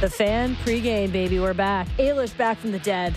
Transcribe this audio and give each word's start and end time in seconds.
The 0.00 0.08
fan 0.08 0.56
pregame, 0.64 1.12
baby. 1.12 1.38
We're 1.38 1.52
back. 1.52 1.86
Ailish 1.98 2.34
back 2.38 2.56
from 2.56 2.72
the 2.72 2.78
dead. 2.78 3.14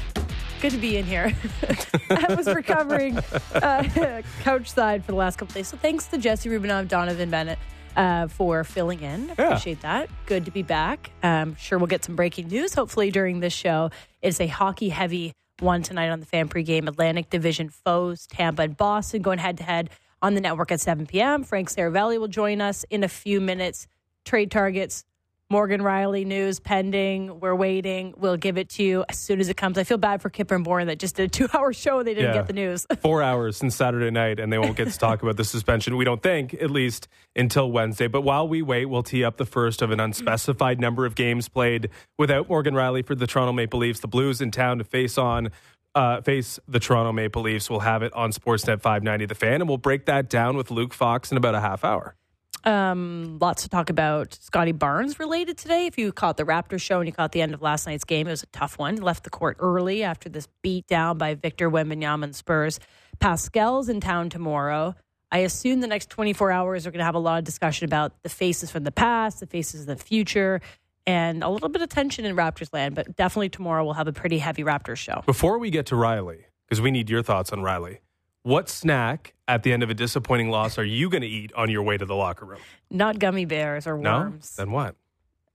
Good 0.60 0.74
to 0.74 0.78
be 0.78 0.98
in 0.98 1.06
here. 1.06 1.34
I 2.10 2.34
was 2.34 2.46
recovering 2.46 3.18
uh, 3.56 4.22
couch 4.42 4.70
side 4.70 5.06
for 5.06 5.14
the 5.14 5.18
last 5.18 5.38
couple 5.38 5.54
days. 5.54 5.70
So 5.70 5.78
thanks 5.78 6.08
to 6.08 6.18
Jesse 6.18 6.50
Rubinov, 6.50 6.90
Donovan 6.90 7.30
Bennett 7.30 7.58
uh, 7.96 8.28
for 8.28 8.66
filling 8.66 9.00
in. 9.00 9.30
Appreciate 9.30 9.80
that. 9.80 10.10
Good 10.26 10.44
to 10.44 10.52
be 10.52 10.62
back. 10.62 11.12
I'm 11.24 11.56
sure 11.56 11.78
we'll 11.78 11.88
get 11.88 12.04
some 12.04 12.18
breaking 12.18 12.50
news 12.50 12.74
hopefully 12.74 13.12
during 13.12 13.40
this 13.40 13.54
show. 13.54 13.90
It's 14.22 14.42
a 14.42 14.48
hockey 14.48 14.90
heavy 14.90 15.32
one 15.62 15.84
tonight 15.84 16.10
on 16.10 16.20
the 16.20 16.26
fan 16.26 16.50
pregame. 16.50 16.90
Atlantic 16.90 17.30
Division 17.30 17.70
foes, 17.70 18.28
Tampa 18.28 18.64
and 18.64 18.76
Boston 18.76 19.22
going 19.22 19.40
head 19.40 19.56
to 19.60 19.64
head 19.64 19.90
on 20.22 20.36
the 20.36 20.42
network 20.42 20.70
at 20.70 20.82
7 20.82 21.06
p.m. 21.06 21.46
Frank 21.46 21.70
Seravalli 21.70 22.20
will 22.20 22.28
join 22.28 22.60
us 22.60 22.84
in 22.90 23.06
a 23.06 23.10
few 23.10 23.40
minutes. 23.40 23.88
Trade 24.26 24.52
targets, 24.52 25.06
Morgan 25.50 25.82
Rielly 25.82 26.26
news 26.26 26.60
pending. 26.60 27.40
We're 27.40 27.54
waiting. 27.54 28.14
We'll 28.18 28.38
give 28.38 28.58
it 28.58 28.70
to 28.70 28.84
you 28.84 29.06
as 29.08 29.20
soon 29.20 29.40
as 29.40 29.50
it 29.50 29.58
comes. 29.58 29.78
I 29.78 29.84
feel 29.84 30.00
bad 30.00 30.22
for 30.22 30.30
Kipper 30.32 30.56
and 30.56 30.64
Bourne 30.64 30.88
that 30.88 30.98
just 30.98 31.16
did 31.16 31.26
a 31.26 31.28
two 31.30 31.48
hour 31.54 31.74
show. 31.74 32.00
And 32.00 32.08
they 32.08 32.14
didn't 32.16 32.32
Yeah. 32.32 32.38
get 32.40 32.48
the 32.48 32.54
news. 32.54 32.88
Four 33.02 33.22
hours 33.22 33.58
since 33.58 33.76
Saturday 33.76 34.10
night, 34.10 34.40
and 34.40 34.52
they 34.52 34.58
won't 34.58 34.76
get 34.76 34.90
to 34.90 34.98
talk 34.98 35.22
about 35.22 35.38
the 35.38 35.44
suspension. 35.44 35.96
We 35.96 36.06
don't 36.06 36.24
think, 36.24 36.54
at 36.56 36.72
least 36.72 37.08
until 37.36 37.72
Wednesday. 37.72 38.08
But 38.08 38.22
while 38.22 38.48
we 38.48 38.62
wait, 38.64 38.86
we'll 38.86 39.04
tee 39.04 39.24
up 39.24 39.38
the 39.38 39.46
first 39.46 39.82
of 39.84 39.92
an 39.92 40.00
unspecified 40.00 40.80
number 40.80 41.06
of 41.06 41.14
games 41.14 41.50
played 41.50 41.90
without 42.18 42.50
Morgan 42.50 42.74
Rielly 42.74 43.06
for 43.06 43.14
the 43.14 43.28
Toronto 43.28 43.52
Maple 43.54 43.80
Leafs. 43.80 44.00
The 44.00 44.08
Blues 44.08 44.42
in 44.42 44.50
town 44.50 44.80
to 44.80 44.84
face 44.84 45.18
on. 45.18 45.50
Uh, 45.96 46.22
face 46.22 46.60
the 46.68 46.80
Toronto 46.80 47.12
Maple 47.12 47.44
Leafs. 47.44 47.70
We'll 47.70 47.82
have 47.82 48.02
it 48.02 48.12
on 48.14 48.32
Sportsnet 48.32 48.82
590 48.82 49.28
The 49.28 49.36
Fan, 49.36 49.62
and 49.62 49.68
we'll 49.68 49.78
break 49.78 50.08
that 50.08 50.28
down 50.28 50.58
with 50.58 50.72
Luke 50.72 50.92
Fox 50.92 51.30
in 51.30 51.38
about 51.38 51.54
a 51.54 51.60
half 51.60 51.84
hour. 51.84 52.16
Um, 52.64 53.38
lots 53.42 53.64
to 53.64 53.70
talk 53.70 53.90
about. 53.90 54.34
Scottie 54.42 54.72
Barnes 54.72 55.20
related 55.20 55.58
today. 55.58 55.86
If 55.86 55.98
you 55.98 56.12
caught 56.12 56.38
the 56.38 56.46
Raptors 56.46 56.82
show 56.82 57.00
and 57.00 57.08
you 57.08 57.14
caught 57.14 57.32
the 57.32 57.42
end 57.42 57.54
of 57.54 57.62
last 57.62 57.86
night's 57.86 58.06
game, 58.06 58.28
it 58.28 58.32
was 58.32 58.44
a 58.44 58.48
tough 58.48 58.78
one. 58.78 58.96
Left 58.98 59.24
the 59.24 59.30
court 59.30 59.58
early 59.60 60.04
after 60.04 60.30
this 60.30 60.48
beat 60.62 60.88
down 60.88 61.18
by 61.18 61.36
Victor 61.36 61.70
Wembanyama 61.70 62.24
and 62.24 62.36
Spurs. 62.36 62.80
Pascal's 63.20 63.90
in 63.90 64.00
town 64.00 64.30
tomorrow. 64.30 64.96
I 65.32 65.40
assume 65.40 65.82
the 65.82 65.88
next 65.88 66.10
24 66.10 66.52
hours 66.52 66.86
are 66.86 66.92
going 66.92 67.00
to 67.00 67.06
have 67.06 67.16
a 67.16 67.20
lot 67.20 67.40
of 67.40 67.44
discussion 67.44 67.86
about 67.86 68.22
the 68.22 68.30
faces 68.30 68.70
from 68.70 68.84
the 68.84 68.92
past, 68.92 69.40
the 69.40 69.48
faces 69.48 69.82
of 69.82 69.88
the 69.88 69.96
future, 69.96 70.62
and 71.08 71.44
a 71.44 71.50
little 71.50 71.70
bit 71.70 71.82
of 71.82 71.90
tension 71.90 72.24
in 72.24 72.36
Raptors 72.36 72.72
land. 72.72 72.96
But 72.96 73.16
definitely 73.16 73.50
tomorrow 73.50 73.84
we'll 73.84 73.96
have 73.96 74.08
a 74.08 74.14
pretty 74.14 74.38
heavy 74.38 74.64
Raptors 74.64 74.98
show. 74.98 75.24
Before 75.26 75.58
we 75.58 75.70
get 75.70 75.88
to 75.88 75.96
Rielly, 75.96 76.44
because 76.68 76.82
we 76.82 76.92
need 76.92 77.10
your 77.10 77.24
thoughts 77.24 77.52
on 77.52 77.60
Rielly, 77.60 77.98
what 78.44 78.70
snack 78.70 79.34
at 79.48 79.64
the 79.64 79.74
end 79.74 79.84
of 79.84 79.90
a 79.90 79.94
disappointing 79.94 80.50
loss 80.50 80.78
are 80.78 80.84
you 80.86 81.10
going 81.10 81.22
to 81.22 81.28
eat 81.28 81.52
on 81.54 81.70
your 81.70 81.84
way 81.84 81.98
to 81.98 82.06
the 82.06 82.16
locker 82.16 82.46
room? 82.46 82.60
Not 82.92 83.20
gummy 83.20 83.46
bears 83.46 83.88
or 83.88 83.98
No? 83.98 84.20
worms. 84.20 84.56
Then 84.56 84.72
what? 84.72 84.96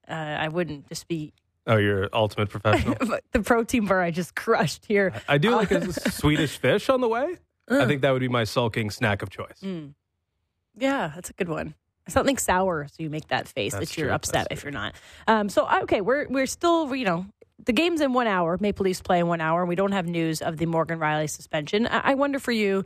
Uh, 0.08 0.12
I 0.14 0.48
wouldn't 0.48 0.89
just 0.89 1.06
be 1.09 1.33
Oh, 1.66 1.77
you're 1.77 2.09
ultimate 2.14 2.48
professional. 2.48 2.97
the 3.33 3.41
protein 3.42 3.84
bar 3.84 4.00
I 4.00 4.11
just 4.11 4.34
crushed 4.34 4.86
here. 4.86 5.12
I 5.28 5.36
do 5.36 5.50
like 5.55 5.70
a 5.70 5.92
Swedish 6.11 6.56
fish 6.56 6.89
on 6.89 7.03
the 7.03 7.09
way. 7.09 7.36
I 7.70 7.84
think 7.84 8.00
that 8.00 8.12
would 8.12 8.20
be 8.20 8.28
my 8.28 8.44
sulking 8.44 8.89
snack 8.91 9.20
of 9.20 9.28
choice. 9.28 9.61
Mm. 9.62 9.92
Yeah, 10.78 11.12
that's 11.14 11.28
a 11.28 11.34
good 11.34 11.50
one. 11.50 11.75
Something 12.09 12.39
sour, 12.39 12.86
so 12.89 13.03
you 13.03 13.11
make 13.11 13.28
that 13.28 13.47
face 13.48 13.75
That's 13.75 13.91
that 13.91 13.98
you're 13.98 14.06
true. 14.06 14.14
upset 14.14 14.47
if 14.50 14.62
you're 14.62 14.72
not. 14.72 14.94
Um, 15.27 15.50
so 15.50 15.69
okay, 15.83 16.00
we're 16.00 16.27
we're 16.28 16.47
still 16.47 16.94
you 16.94 17.05
know 17.05 17.27
the 17.64 17.73
game's 17.73 18.01
in 18.01 18.12
one 18.12 18.27
hour. 18.27 18.56
Maple 18.61 18.84
Leafs 18.84 19.03
play 19.03 19.19
in 19.19 19.27
one 19.27 19.41
hour, 19.41 19.61
and 19.61 19.69
we 19.69 19.75
don't 19.75 19.92
have 19.92 20.06
news 20.06 20.42
of 20.42 20.56
the 20.56 20.67
Morgan 20.67 20.98
Rielly 20.98 21.28
suspension. 21.28 21.87
I, 21.87 22.12
I 22.12 22.15
wonder 22.15 22.39
for 22.39 22.53
you. 22.53 22.84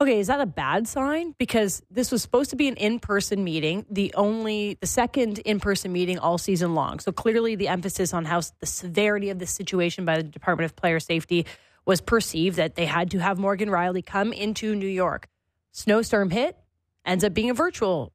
Okay, 0.00 0.18
is 0.18 0.28
that 0.28 0.40
a 0.40 0.46
bad 0.46 0.88
sign? 0.88 1.34
Because 1.38 1.82
this 1.90 2.10
was 2.10 2.22
supposed 2.22 2.50
to 2.50 2.56
be 2.56 2.68
an 2.68 2.76
in-person 2.76 3.44
meeting, 3.44 3.84
the 3.90 4.14
only, 4.14 4.78
the 4.80 4.86
second 4.86 5.40
in-person 5.40 5.92
meeting 5.92 6.18
all 6.18 6.38
season 6.38 6.74
long. 6.74 7.00
So 7.00 7.12
clearly, 7.12 7.54
the 7.54 7.68
emphasis 7.68 8.14
on 8.14 8.24
how 8.24 8.40
the 8.60 8.66
severity 8.66 9.28
of 9.28 9.38
the 9.38 9.46
situation 9.46 10.06
by 10.06 10.16
the 10.16 10.22
Department 10.22 10.64
of 10.64 10.76
Player 10.76 11.00
Safety 11.00 11.44
was 11.84 12.00
perceived 12.00 12.56
that 12.56 12.76
they 12.76 12.86
had 12.86 13.10
to 13.10 13.18
have 13.18 13.38
Morgan 13.38 13.68
Rielly 13.68 14.04
come 14.04 14.32
into 14.32 14.74
New 14.74 14.88
York. 14.88 15.28
Snowstorm 15.72 16.30
hit, 16.30 16.56
ends 17.04 17.22
up 17.22 17.34
being 17.34 17.50
a 17.50 17.54
virtual. 17.54 18.12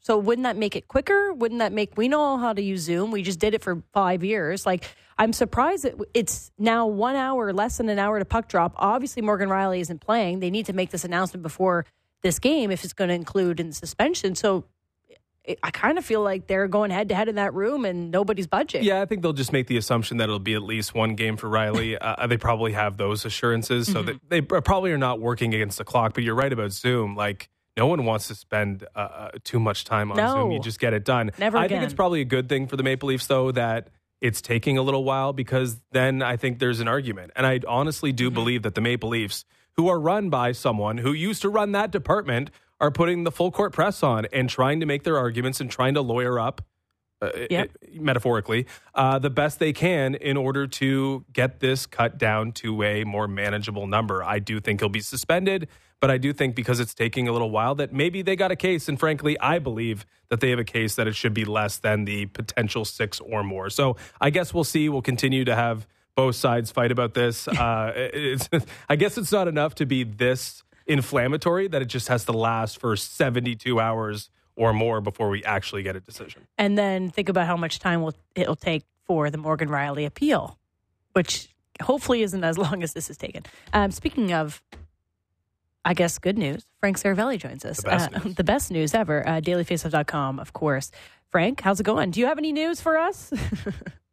So 0.00 0.18
wouldn't 0.18 0.44
that 0.44 0.56
make 0.56 0.76
it 0.76 0.86
quicker? 0.86 1.32
Wouldn't 1.32 1.60
that 1.60 1.72
make 1.72 1.96
we 1.96 2.08
know 2.08 2.36
how 2.36 2.52
to 2.52 2.62
use 2.62 2.82
Zoom? 2.82 3.10
We 3.10 3.22
just 3.22 3.38
did 3.38 3.54
it 3.54 3.62
for 3.62 3.82
five 3.92 4.22
years. 4.22 4.66
Like 4.66 4.84
I'm 5.18 5.32
surprised 5.32 5.84
that 5.84 5.94
it's 6.12 6.50
now 6.58 6.86
one 6.86 7.16
hour, 7.16 7.52
less 7.52 7.78
than 7.78 7.88
an 7.88 7.98
hour 7.98 8.18
to 8.18 8.24
puck 8.24 8.48
drop. 8.48 8.74
Obviously, 8.76 9.22
Morgan 9.22 9.48
Rielly 9.48 9.80
isn't 9.80 10.00
playing. 10.00 10.40
They 10.40 10.50
need 10.50 10.66
to 10.66 10.72
make 10.72 10.90
this 10.90 11.04
announcement 11.04 11.42
before 11.42 11.86
this 12.22 12.38
game 12.38 12.70
if 12.70 12.84
it's 12.84 12.92
going 12.92 13.08
to 13.08 13.14
include 13.14 13.60
in 13.60 13.72
suspension. 13.72 14.34
So 14.34 14.64
I 15.62 15.70
kind 15.70 15.98
of 15.98 16.04
feel 16.06 16.22
like 16.22 16.46
they're 16.46 16.68
going 16.68 16.90
head 16.90 17.10
to 17.10 17.14
head 17.14 17.28
in 17.28 17.34
that 17.34 17.52
room 17.52 17.84
and 17.84 18.10
nobody's 18.10 18.46
budging. 18.46 18.82
Yeah, 18.82 19.02
I 19.02 19.04
think 19.04 19.20
they'll 19.20 19.34
just 19.34 19.52
make 19.52 19.66
the 19.66 19.76
assumption 19.76 20.16
that 20.16 20.24
it'll 20.24 20.38
be 20.38 20.54
at 20.54 20.62
least 20.62 20.94
one 20.94 21.16
game 21.16 21.36
for 21.36 21.48
Rielly. 21.48 21.98
Uh, 22.04 22.26
they 22.26 22.36
probably 22.36 22.72
have 22.72 22.96
those 22.96 23.24
assurances, 23.24 23.90
so 23.90 24.02
that 24.02 24.16
they 24.28 24.40
probably 24.40 24.92
are 24.92 24.98
not 24.98 25.20
working 25.20 25.54
against 25.54 25.78
the 25.78 25.84
clock. 25.84 26.14
But 26.14 26.22
you're 26.22 26.34
right 26.34 26.52
about 26.52 26.72
Zoom. 26.72 27.16
Like 27.16 27.48
no 27.76 27.86
one 27.86 28.04
wants 28.04 28.28
to 28.28 28.34
spend 28.34 28.84
uh, 28.94 28.98
uh, 28.98 29.30
too 29.42 29.58
much 29.58 29.84
time 29.84 30.10
on 30.10 30.16
No. 30.16 30.32
Zoom. 30.32 30.50
You 30.52 30.60
just 30.60 30.78
get 30.78 30.92
it 30.92 31.04
done. 31.04 31.30
Never 31.38 31.58
I 31.58 31.66
think 31.68 31.82
it's 31.82 31.94
probably 31.94 32.20
a 32.20 32.24
good 32.26 32.48
thing 32.48 32.66
for 32.68 32.76
the 32.76 32.82
Maple 32.82 33.08
Leafs, 33.08 33.26
though, 33.26 33.52
that 33.52 33.88
it's 34.24 34.40
taking 34.40 34.78
a 34.78 34.82
little 34.82 35.04
while 35.04 35.34
because 35.34 35.82
then 35.92 36.22
I 36.22 36.38
think 36.38 36.58
there's 36.58 36.80
an 36.80 36.88
argument. 36.88 37.32
And 37.36 37.46
I 37.46 37.60
honestly 37.68 38.10
do 38.10 38.28
mm-hmm. 38.28 38.34
believe 38.34 38.62
that 38.62 38.74
the 38.74 38.80
Maple 38.80 39.10
Leafs, 39.10 39.44
who 39.76 39.88
are 39.88 40.00
run 40.00 40.30
by 40.30 40.52
someone 40.52 40.96
who 40.96 41.12
used 41.12 41.42
to 41.42 41.50
run 41.50 41.72
that 41.72 41.90
department, 41.90 42.50
are 42.80 42.90
putting 42.90 43.24
the 43.24 43.30
full 43.30 43.50
court 43.50 43.74
press 43.74 44.02
on 44.02 44.26
and 44.32 44.48
trying 44.48 44.80
to 44.80 44.86
make 44.86 45.02
their 45.04 45.18
arguments 45.18 45.60
and 45.60 45.70
trying 45.70 45.92
to 45.92 46.00
lawyer 46.00 46.40
up 46.40 46.62
uh, 47.22 47.30
Yep. 47.50 47.70
it- 47.82 48.00
metaphorically, 48.00 48.66
uh, 48.94 49.18
the 49.18 49.30
best 49.30 49.58
they 49.58 49.72
can 49.72 50.14
in 50.14 50.36
order 50.36 50.66
to 50.66 51.24
get 51.32 51.60
this 51.60 51.86
cut 51.86 52.18
down 52.18 52.52
to 52.52 52.82
a 52.82 53.04
more 53.04 53.26
manageable 53.28 53.86
number. 53.86 54.22
I 54.22 54.38
do 54.38 54.60
think 54.60 54.80
he'll 54.80 54.88
be 54.88 55.00
suspended, 55.00 55.68
but 56.00 56.10
I 56.10 56.18
do 56.18 56.32
think 56.32 56.54
because 56.54 56.80
it's 56.80 56.92
taking 56.94 57.28
a 57.28 57.32
little 57.32 57.50
while 57.50 57.74
that 57.76 57.92
maybe 57.92 58.20
they 58.22 58.36
got 58.36 58.50
a 58.50 58.56
case. 58.56 58.88
And 58.88 58.98
frankly, 58.98 59.38
I 59.40 59.58
believe 59.58 60.04
that 60.28 60.40
they 60.40 60.50
have 60.50 60.58
a 60.58 60.64
case 60.64 60.96
that 60.96 61.06
it 61.06 61.14
should 61.14 61.34
be 61.34 61.44
less 61.44 61.78
than 61.78 62.04
the 62.04 62.26
potential 62.26 62.84
six 62.84 63.20
or 63.20 63.42
more. 63.42 63.70
So 63.70 63.96
I 64.20 64.30
guess 64.30 64.52
we'll 64.52 64.64
see. 64.64 64.88
We'll 64.88 65.02
continue 65.02 65.44
to 65.44 65.54
have 65.54 65.86
both 66.16 66.36
sides 66.36 66.70
fight 66.70 66.92
about 66.92 67.14
this. 67.14 67.46
Uh, 67.58 67.92
it's, 67.94 68.48
I 68.88 68.96
guess 68.96 69.16
it's 69.16 69.32
not 69.32 69.48
enough 69.48 69.74
to 69.76 69.86
be 69.86 70.04
this 70.04 70.62
inflammatory 70.86 71.66
that 71.68 71.80
it 71.82 71.86
just 71.86 72.08
has 72.08 72.24
to 72.26 72.32
last 72.32 72.78
for 72.78 72.94
72 72.96 73.80
hours 73.80 74.28
or 74.56 74.72
more 74.72 75.00
before 75.00 75.28
we 75.30 75.42
actually 75.44 75.82
get 75.82 75.96
a 75.96 76.00
decision. 76.00 76.46
And 76.58 76.76
then 76.78 77.10
think 77.10 77.28
about 77.28 77.46
how 77.46 77.56
much 77.56 77.78
time 77.78 78.02
will 78.02 78.14
it'll 78.34 78.56
take 78.56 78.84
for 79.04 79.30
the 79.30 79.38
Morgan 79.38 79.68
Rielly 79.68 80.06
appeal, 80.06 80.58
which 81.12 81.48
hopefully 81.82 82.22
isn't 82.22 82.44
as 82.44 82.56
long 82.64 82.82
as 82.82 82.92
this 82.92 83.08
has 83.08 83.16
taken. 83.16 83.42
Um, 83.72 83.90
speaking 83.90 84.32
of, 84.32 84.62
I 85.84 85.92
guess 85.92 86.18
good 86.18 86.38
news. 86.38 86.64
Frank 86.80 86.98
Seravalli 86.98 87.38
joins 87.38 87.64
us. 87.64 87.78
The 87.78 87.90
best 87.90 88.14
Uh, 88.14 88.18
news. 88.24 88.34
the 88.36 88.44
best 88.44 88.70
news 88.70 88.94
ever. 88.94 89.26
Uh, 89.28 89.40
dailyfaceoff.com, 89.40 90.38
of 90.40 90.52
course. 90.52 90.90
Frank, 91.30 91.60
how's 91.60 91.80
it 91.80 91.84
going? 91.84 92.10
Do 92.10 92.20
you 92.20 92.26
have 92.26 92.38
any 92.38 92.52
news 92.52 92.80
for 92.80 92.96
us? 92.96 93.32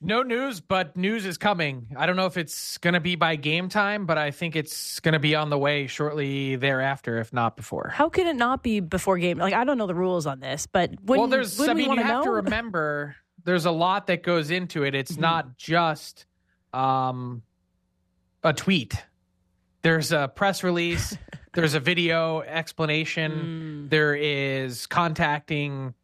No 0.00 0.22
news, 0.22 0.60
but 0.60 0.96
news 0.96 1.26
is 1.26 1.36
coming. 1.36 1.88
I 1.96 2.06
don't 2.06 2.16
know 2.16 2.26
if 2.26 2.36
it's 2.36 2.78
going 2.78 2.94
to 2.94 3.00
be 3.00 3.16
by 3.16 3.36
game 3.36 3.68
time, 3.68 4.06
but 4.06 4.16
I 4.16 4.30
think 4.30 4.56
it's 4.56 4.98
going 5.00 5.12
to 5.12 5.18
be 5.18 5.34
on 5.34 5.50
the 5.50 5.58
way 5.58 5.86
shortly 5.86 6.56
thereafter, 6.56 7.18
if 7.18 7.32
not 7.32 7.56
before. 7.56 7.88
How 7.92 8.08
can 8.08 8.26
it 8.26 8.36
not 8.36 8.62
be 8.62 8.80
before 8.80 9.18
game? 9.18 9.38
Like 9.38 9.54
I 9.54 9.64
don't 9.64 9.78
know 9.78 9.86
the 9.86 9.94
rules 9.94 10.26
on 10.26 10.40
this, 10.40 10.66
but 10.66 10.90
when 11.02 11.18
well, 11.18 11.28
there's. 11.28 11.58
when 11.58 11.70
I 11.70 11.74
mean, 11.74 11.92
you 11.92 12.02
have 12.02 12.20
know? 12.20 12.24
to 12.24 12.30
remember 12.42 13.16
there's 13.44 13.66
a 13.66 13.70
lot 13.70 14.06
that 14.06 14.22
goes 14.22 14.50
into 14.50 14.84
it. 14.84 14.94
It's 14.94 15.16
not 15.16 15.56
just 15.56 16.26
um, 16.72 17.42
a 18.42 18.52
tweet. 18.52 18.94
There's 19.82 20.12
a 20.12 20.30
press 20.34 20.62
release. 20.62 21.16
there's 21.54 21.74
a 21.74 21.80
video 21.80 22.40
explanation. 22.40 23.88
There 23.88 24.14
is 24.14 24.86
contacting 24.86 25.94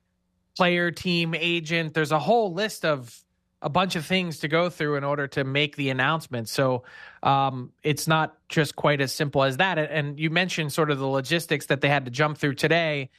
player, 0.57 0.91
team, 0.91 1.35
agent. 1.35 1.95
There's 1.95 2.13
a 2.13 2.19
whole 2.19 2.53
list 2.53 2.85
of 2.85 3.15
a 3.63 3.69
bunch 3.69 3.97
of 3.97 4.05
things 4.05 4.41
to 4.41 4.49
go 4.49 4.69
through 4.69 4.97
in 4.97 5.05
order 5.05 5.27
to 5.27 5.45
make 5.45 5.77
the 5.77 5.91
announcement. 5.91 6.49
So 6.49 6.85
um, 7.23 7.73
it's 7.83 8.07
not 8.07 8.37
just 8.49 8.77
quite 8.77 9.01
as 9.01 9.13
simple 9.13 9.43
as 9.43 9.57
that. 9.57 9.79
And 9.79 10.21
you 10.21 10.31
mentioned 10.31 10.73
sort 10.73 10.91
of 10.91 10.99
the 10.99 11.07
logistics 11.07 11.67
that 11.67 11.81
they 11.81 11.89
had 11.89 12.05
to 12.05 12.11
jump 12.11 12.39
through 12.39 12.55
today 12.55 13.11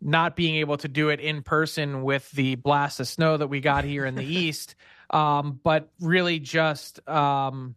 not 0.00 0.36
being 0.36 0.56
able 0.56 0.76
to 0.76 0.88
do 0.88 1.08
it 1.08 1.20
in 1.20 1.42
person 1.42 2.02
with 2.02 2.30
the 2.32 2.54
blast 2.56 3.00
of 3.00 3.08
snow 3.08 3.36
that 3.36 3.46
we 3.46 3.60
got 3.60 3.84
here 3.84 4.04
in 4.04 4.14
the 4.14 4.24
east 4.24 4.74
um, 5.10 5.58
but 5.62 5.88
really 6.00 6.38
just 6.38 7.06
um, 7.08 7.74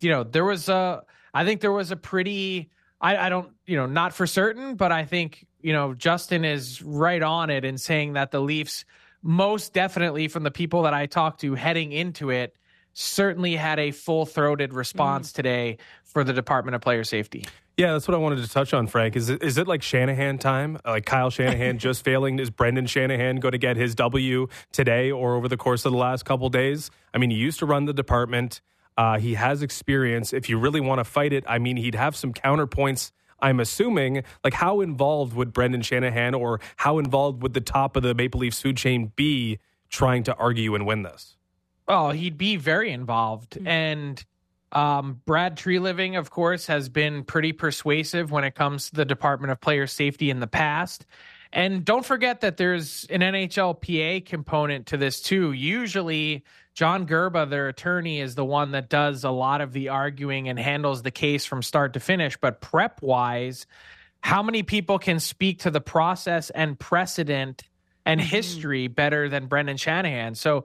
you 0.00 0.10
know 0.10 0.24
there 0.24 0.44
was 0.44 0.68
a 0.68 1.02
i 1.32 1.44
think 1.44 1.60
there 1.60 1.72
was 1.72 1.90
a 1.90 1.96
pretty 1.96 2.70
I, 3.00 3.16
I 3.16 3.28
don't 3.28 3.50
you 3.66 3.76
know 3.76 3.86
not 3.86 4.14
for 4.14 4.26
certain 4.26 4.74
but 4.74 4.92
i 4.92 5.04
think 5.04 5.46
you 5.60 5.72
know 5.72 5.94
justin 5.94 6.44
is 6.44 6.82
right 6.82 7.22
on 7.22 7.50
it 7.50 7.64
in 7.64 7.78
saying 7.78 8.14
that 8.14 8.30
the 8.30 8.40
leafs 8.40 8.84
most 9.22 9.72
definitely 9.72 10.28
from 10.28 10.42
the 10.42 10.50
people 10.50 10.82
that 10.82 10.94
i 10.94 11.06
talked 11.06 11.40
to 11.40 11.54
heading 11.54 11.92
into 11.92 12.30
it 12.30 12.54
certainly 12.92 13.56
had 13.56 13.78
a 13.78 13.90
full 13.90 14.26
throated 14.26 14.72
response 14.72 15.30
mm. 15.30 15.34
today 15.34 15.78
for 16.04 16.24
the 16.24 16.32
Department 16.32 16.74
of 16.74 16.80
Player 16.80 17.04
Safety. 17.04 17.46
Yeah, 17.76 17.92
that's 17.92 18.06
what 18.06 18.14
I 18.14 18.18
wanted 18.18 18.44
to 18.44 18.48
touch 18.48 18.74
on, 18.74 18.88
Frank. 18.88 19.16
Is 19.16 19.30
it, 19.30 19.42
is 19.42 19.56
it 19.56 19.66
like 19.66 19.82
Shanahan 19.82 20.38
time? 20.38 20.78
Like 20.84 21.06
Kyle 21.06 21.30
Shanahan 21.30 21.78
just 21.78 22.04
failing? 22.04 22.38
Is 22.38 22.50
Brendan 22.50 22.86
Shanahan 22.86 23.36
going 23.36 23.52
to 23.52 23.58
get 23.58 23.76
his 23.76 23.94
W 23.94 24.48
today 24.72 25.10
or 25.10 25.36
over 25.36 25.48
the 25.48 25.56
course 25.56 25.86
of 25.86 25.92
the 25.92 25.98
last 25.98 26.24
couple 26.24 26.48
days? 26.50 26.90
I 27.14 27.18
mean, 27.18 27.30
he 27.30 27.36
used 27.36 27.58
to 27.60 27.66
run 27.66 27.86
the 27.86 27.94
department. 27.94 28.60
Uh, 28.98 29.18
he 29.18 29.34
has 29.34 29.62
experience. 29.62 30.32
If 30.32 30.50
you 30.50 30.58
really 30.58 30.80
want 30.80 30.98
to 30.98 31.04
fight 31.04 31.32
it, 31.32 31.44
I 31.46 31.58
mean, 31.58 31.76
he'd 31.78 31.94
have 31.94 32.16
some 32.16 32.34
counterpoints. 32.34 33.12
I'm 33.42 33.60
assuming. 33.60 34.24
Like, 34.44 34.54
how 34.54 34.80
involved 34.80 35.34
would 35.34 35.52
Brendan 35.52 35.82
Shanahan 35.82 36.34
or 36.34 36.60
how 36.76 36.98
involved 36.98 37.42
would 37.42 37.54
the 37.54 37.60
top 37.60 37.96
of 37.96 38.02
the 38.02 38.14
Maple 38.14 38.40
Leafs 38.40 38.60
food 38.60 38.76
chain 38.76 39.12
be 39.16 39.58
trying 39.88 40.22
to 40.24 40.34
argue 40.36 40.74
and 40.74 40.86
win 40.86 41.02
this? 41.02 41.36
Oh, 41.88 42.10
he'd 42.10 42.38
be 42.38 42.56
very 42.56 42.92
involved. 42.92 43.56
Mm-hmm. 43.56 43.66
And 43.66 44.24
um, 44.72 45.20
Brad 45.26 45.56
Treliving, 45.56 46.18
of 46.18 46.30
course, 46.30 46.66
has 46.66 46.88
been 46.88 47.24
pretty 47.24 47.52
persuasive 47.52 48.30
when 48.30 48.44
it 48.44 48.54
comes 48.54 48.90
to 48.90 48.96
the 48.96 49.04
Department 49.04 49.50
of 49.50 49.60
Player 49.60 49.86
Safety 49.86 50.30
in 50.30 50.40
the 50.40 50.46
past. 50.46 51.06
And 51.52 51.84
don't 51.84 52.06
forget 52.06 52.42
that 52.42 52.56
there's 52.56 53.06
an 53.10 53.22
NHLPA 53.22 54.24
component 54.24 54.86
to 54.86 54.96
this 54.96 55.20
too. 55.20 55.50
Usually, 55.50 56.44
John 56.80 57.06
Gerba, 57.06 57.50
their 57.50 57.68
attorney, 57.68 58.20
is 58.20 58.36
the 58.36 58.44
one 58.44 58.70
that 58.70 58.88
does 58.88 59.22
a 59.22 59.30
lot 59.30 59.60
of 59.60 59.74
the 59.74 59.90
arguing 59.90 60.48
and 60.48 60.58
handles 60.58 61.02
the 61.02 61.10
case 61.10 61.44
from 61.44 61.62
start 61.62 61.92
to 61.92 62.00
finish. 62.00 62.38
But 62.38 62.62
prep 62.62 63.02
wise, 63.02 63.66
how 64.22 64.42
many 64.42 64.62
people 64.62 64.98
can 64.98 65.20
speak 65.20 65.58
to 65.58 65.70
the 65.70 65.82
process 65.82 66.48
and 66.48 66.78
precedent 66.78 67.64
and 68.06 68.18
mm-hmm. 68.18 68.30
history 68.30 68.88
better 68.88 69.28
than 69.28 69.44
Brendan 69.44 69.76
Shanahan? 69.76 70.34
So, 70.36 70.64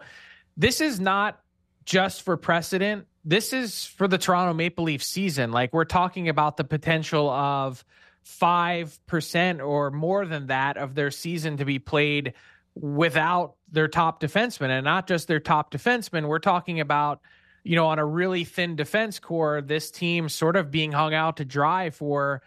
this 0.55 0.79
is 0.79 1.01
not 1.01 1.37
just 1.83 2.21
for 2.21 2.37
precedent 2.37 3.07
this 3.25 3.51
is 3.51 3.83
for 3.85 4.07
the 4.07 4.17
Toronto 4.17 4.53
Maple 4.53 4.85
Leaf 4.85 5.03
season. 5.03 5.51
Like 5.51 5.73
we're 5.73 5.83
talking 5.83 6.29
about 6.29 6.55
the 6.55 6.63
potential 6.63 7.29
of 7.29 7.83
5% 8.25 9.65
or 9.65 9.91
more 9.91 10.25
than 10.25 10.47
that 10.47 10.77
of 10.77 10.95
their 10.95 11.11
season 11.11 11.57
to 11.57 11.65
be 11.65 11.79
played 11.79 12.33
without 12.75 13.55
their 13.71 13.87
top 13.87 14.21
defenseman 14.21 14.69
and 14.69 14.83
not 14.83 15.07
just 15.07 15.27
their 15.27 15.39
top 15.39 15.71
defenseman. 15.71 16.27
We're 16.27 16.39
talking 16.39 16.79
about, 16.79 17.21
you 17.63 17.75
know, 17.75 17.87
on 17.87 17.99
a 17.99 18.05
really 18.05 18.43
thin 18.43 18.75
defense 18.75 19.17
core, 19.19 19.61
this 19.61 19.89
team 19.89 20.29
sort 20.29 20.55
of 20.55 20.71
being 20.71 20.91
hung 20.91 21.13
out 21.13 21.37
to 21.37 21.45
dry 21.45 21.89
for, 21.89 22.41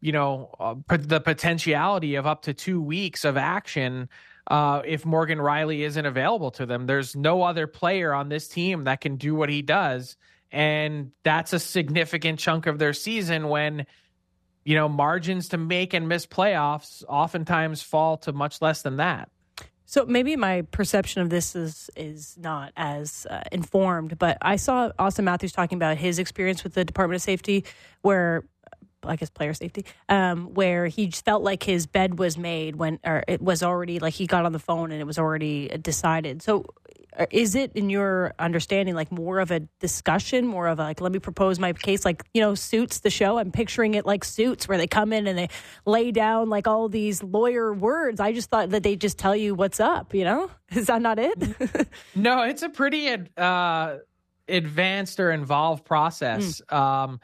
you 0.00 0.12
know, 0.12 0.54
uh, 0.58 0.74
the 0.88 1.20
potentiality 1.20 2.14
of 2.14 2.26
up 2.26 2.42
to 2.42 2.54
two 2.54 2.80
weeks 2.80 3.24
of 3.24 3.36
action 3.36 4.08
uh, 4.48 4.82
if 4.84 5.04
Morgan 5.04 5.38
Rielly 5.38 5.80
isn't 5.80 6.06
available 6.06 6.50
to 6.52 6.66
them. 6.66 6.86
There's 6.86 7.14
no 7.14 7.42
other 7.42 7.66
player 7.66 8.12
on 8.12 8.28
this 8.28 8.48
team 8.48 8.84
that 8.84 9.00
can 9.00 9.16
do 9.16 9.34
what 9.34 9.48
he 9.48 9.62
does. 9.62 10.16
And 10.50 11.12
that's 11.22 11.52
a 11.52 11.58
significant 11.58 12.38
chunk 12.38 12.66
of 12.66 12.78
their 12.78 12.92
season 12.92 13.48
when, 13.48 13.86
you 14.64 14.74
know, 14.74 14.88
margins 14.88 15.48
to 15.48 15.58
make 15.58 15.94
and 15.94 16.08
miss 16.08 16.26
playoffs 16.26 17.02
oftentimes 17.08 17.82
fall 17.82 18.18
to 18.18 18.32
much 18.32 18.60
less 18.60 18.82
than 18.82 18.98
that. 18.98 19.30
So 19.92 20.06
maybe 20.06 20.36
my 20.36 20.62
perception 20.62 21.20
of 21.20 21.28
this 21.28 21.54
is 21.54 21.90
is 21.96 22.38
not 22.38 22.72
as 22.78 23.26
uh, 23.28 23.42
informed, 23.52 24.18
but 24.18 24.38
I 24.40 24.56
saw 24.56 24.90
Auston 24.98 25.24
Matthews 25.24 25.52
talking 25.52 25.76
about 25.76 25.98
his 25.98 26.18
experience 26.18 26.64
with 26.64 26.72
the 26.72 26.82
Department 26.82 27.16
of 27.16 27.22
Safety, 27.22 27.66
where 28.00 28.42
I 29.02 29.16
guess 29.16 29.28
player 29.28 29.52
safety, 29.52 29.84
um, 30.08 30.54
where 30.54 30.86
he 30.86 31.10
felt 31.10 31.42
like 31.42 31.64
his 31.64 31.86
bed 31.86 32.18
was 32.18 32.38
made 32.38 32.76
when, 32.76 33.00
or 33.04 33.22
it 33.28 33.42
was 33.42 33.62
already 33.62 33.98
like 33.98 34.14
he 34.14 34.26
got 34.26 34.46
on 34.46 34.52
the 34.52 34.58
phone 34.58 34.92
and 34.92 35.00
it 35.02 35.04
was 35.04 35.18
already 35.18 35.68
decided. 35.68 36.40
So, 36.40 36.60
uh, 36.60 37.01
is 37.30 37.54
it 37.54 37.72
in 37.74 37.90
your 37.90 38.34
understanding 38.38 38.94
like 38.94 39.12
more 39.12 39.40
of 39.40 39.50
a 39.50 39.60
discussion, 39.80 40.46
more 40.46 40.66
of 40.66 40.78
a 40.78 40.82
like, 40.82 41.00
let 41.00 41.12
me 41.12 41.18
propose 41.18 41.58
my 41.58 41.72
case, 41.72 42.04
like 42.04 42.24
you 42.32 42.40
know, 42.40 42.54
Suits 42.54 43.00
the 43.00 43.10
show? 43.10 43.38
I'm 43.38 43.52
picturing 43.52 43.94
it 43.94 44.06
like 44.06 44.24
Suits, 44.24 44.66
where 44.68 44.78
they 44.78 44.86
come 44.86 45.12
in 45.12 45.26
and 45.26 45.38
they 45.38 45.48
lay 45.84 46.10
down 46.10 46.48
like 46.48 46.66
all 46.66 46.88
these 46.88 47.22
lawyer 47.22 47.72
words. 47.72 48.20
I 48.20 48.32
just 48.32 48.50
thought 48.50 48.70
that 48.70 48.82
they 48.82 48.96
just 48.96 49.18
tell 49.18 49.36
you 49.36 49.54
what's 49.54 49.80
up. 49.80 50.14
You 50.14 50.24
know, 50.24 50.50
is 50.72 50.86
that 50.86 51.02
not 51.02 51.18
it? 51.18 51.36
no, 52.14 52.42
it's 52.42 52.62
a 52.62 52.68
pretty 52.68 53.08
uh, 53.36 53.96
advanced 54.48 55.20
or 55.20 55.30
involved 55.30 55.84
process. 55.84 56.62
Mm. 56.62 56.76
Um, 56.76 57.20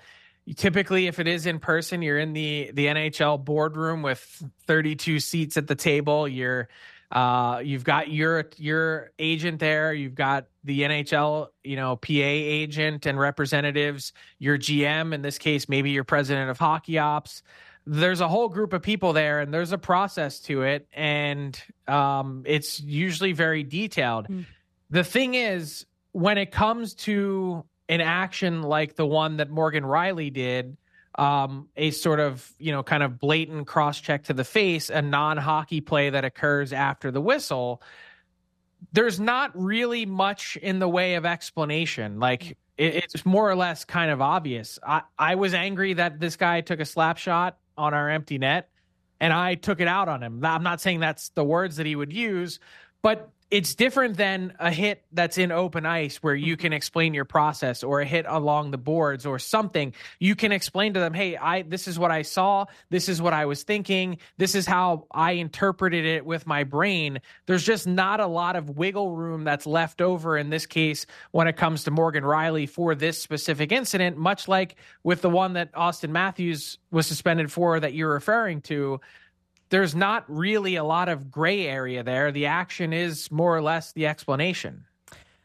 typically 0.57 1.07
if 1.07 1.19
it 1.19 1.29
is 1.29 1.45
in 1.45 1.59
person 1.59 2.01
you're 2.01 2.19
in 2.19 2.33
the 2.33 2.71
the 2.73 2.87
nhl 2.87 3.45
boardroom 3.45 4.01
with 4.01 4.43
32 4.67 5.21
seats 5.21 5.59
at 5.59 5.67
the 5.67 5.75
table 5.75 6.27
you're 6.27 6.69
uh, 7.11 7.61
you've 7.65 7.85
got 7.85 8.11
your 8.11 8.47
your 8.57 9.11
agent 9.19 9.61
there. 9.61 9.95
You've 9.95 10.15
got 10.15 10.47
the 10.65 10.83
nhl 10.83 11.49
you 11.65 11.77
know 11.77 11.97
pa 11.97 12.13
agent 12.13 13.07
and 13.07 13.19
representatives 13.19 14.13
your 14.39 14.59
gm 14.59 15.15
in 15.15 15.23
this 15.23 15.39
case 15.39 15.67
maybe 15.67 15.91
your 15.91 16.05
president 16.05 16.51
of 16.51 16.59
hockey 16.59 16.99
ops. 16.99 17.43
There's 17.87 18.21
a 18.21 18.29
whole 18.29 18.51
group 18.51 18.75
of 18.75 18.83
people 18.83 19.15
there 19.15 19.41
and 19.41 19.55
there's 19.55 19.73
a 19.73 19.79
process 19.79 20.41
to 20.41 20.63
it 20.63 20.87
and 20.93 21.59
um, 21.87 22.43
it's 22.45 22.81
usually 22.81 23.33
very 23.33 23.63
detailed. 23.63 24.29
Mm. 24.29 24.45
the 24.91 25.05
thing 25.05 25.35
is 25.35 25.87
when 26.13 26.37
it 26.37 26.51
comes 26.51 26.95
to 26.95 27.65
an 27.89 28.03
action 28.03 28.63
like 28.63 28.97
the 28.97 29.07
one 29.07 29.39
that 29.39 29.49
Morgan 29.49 29.85
Rielly 29.85 30.31
did, 30.31 30.77
um, 31.19 31.69
a 31.77 31.91
sort 31.91 32.21
of, 32.21 32.51
you 32.59 32.71
know, 32.73 32.83
kind 32.83 33.03
of 33.03 33.19
blatant 33.19 33.67
cross 33.67 34.01
check 34.01 34.25
to 34.25 34.33
the 34.33 34.45
face, 34.45 34.89
a 34.89 35.03
non 35.03 35.37
hockey 35.37 35.81
play 35.81 36.11
that 36.11 36.25
occurs 36.25 36.73
after 36.73 37.11
the 37.11 37.21
whistle, 37.21 37.83
there's 38.93 39.19
not 39.19 39.51
really 39.55 40.07
much 40.07 40.57
in 40.57 40.79
the 40.79 40.89
way 40.89 41.17
of 41.17 41.27
explanation. 41.27 42.21
Like, 42.21 42.57
it, 42.77 42.95
it's 42.95 43.27
more 43.27 43.51
or 43.51 43.57
less 43.57 43.85
kind 43.85 44.13
of 44.13 44.23
obvious. 44.23 44.79
I, 44.87 45.03
I 45.19 45.35
was 45.35 45.53
angry 45.53 45.95
that 45.95 46.21
this 46.21 46.37
guy 46.37 46.61
took 46.61 46.79
a 46.79 46.85
slap 46.85 47.19
shot 47.19 47.59
on 47.77 47.95
our 47.95 48.09
empty 48.09 48.39
net 48.39 48.71
and 49.21 49.33
I 49.33 49.57
took 49.57 49.81
it 49.81 49.89
out 49.89 50.09
on 50.09 50.23
him. 50.23 50.45
I'm 50.45 50.63
not 50.63 50.81
saying 50.81 51.01
that's 51.01 51.31
the 51.31 51.45
words 51.45 51.77
that 51.77 51.87
he 51.87 51.97
would 51.97 52.13
use, 52.13 52.61
but 53.03 53.29
it's 53.51 53.75
different 53.75 54.19
than 54.19 54.53
a 54.59 54.71
hit 54.71 55.05
that's 55.13 55.39
in 55.39 55.51
open 55.51 55.87
ice 55.87 56.17
where 56.17 56.35
you 56.35 56.57
can 56.57 56.75
explain 56.75 57.15
your 57.15 57.25
process 57.25 57.83
or 57.83 58.01
a 58.01 58.05
hit 58.05 58.27
along 58.29 58.73
the 58.73 58.79
boards 58.79 59.25
or 59.25 59.39
something. 59.39 59.95
You 60.19 60.37
can 60.37 60.53
explain 60.53 60.95
to 60.95 61.01
them 61.01 61.15
hey 61.15 61.37
i 61.37 61.63
this 61.63 61.89
is 61.89 61.99
what 61.99 62.11
i 62.11 62.23
saw. 62.23 62.67
This 62.91 63.09
is 63.09 63.23
what 63.23 63.33
i 63.33 63.47
was 63.47 63.63
thinking. 63.63 64.19
This 64.37 64.55
is 64.55 64.67
how 64.67 65.07
i 65.11 65.33
interpreted 65.33 66.05
it 66.05 66.27
with 66.27 66.47
my 66.47 66.65
brain. 66.65 67.21
There's 67.47 67.65
just 67.65 67.87
not 67.87 68.21
a 68.21 68.27
lot 68.27 68.55
of 68.55 68.77
wiggle 68.77 69.17
room 69.17 69.45
that's 69.45 69.67
left 69.67 70.03
over 70.03 70.37
in 70.37 70.51
this 70.51 70.67
case 70.67 71.07
when 71.31 71.49
it 71.49 71.57
comes 71.57 71.85
to 71.85 71.91
morgan 71.91 72.25
rielly 72.25 72.69
for 72.69 72.95
this 72.95 73.21
specific 73.21 73.73
incident 73.73 74.19
much 74.19 74.47
like 74.47 74.77
with 75.03 75.23
the 75.23 75.31
one 75.31 75.55
that 75.55 75.73
auston 75.73 76.11
matthews 76.11 76.79
was 76.91 77.07
suspended 77.07 77.51
for 77.51 77.81
that 77.81 77.95
you're 77.95 78.13
referring 78.13 78.61
to 78.61 79.01
there's 79.71 79.95
not 79.95 80.25
really 80.29 80.77
a 80.77 80.85
lot 80.85 81.09
of 81.09 81.31
gray 81.31 81.67
area 81.67 82.03
there. 82.03 82.33
The 82.33 82.47
action 82.47 82.93
is 82.93 83.31
more 83.31 83.57
or 83.57 83.63
less 83.63 83.93
the 83.93 84.07
explanation. 84.07 84.85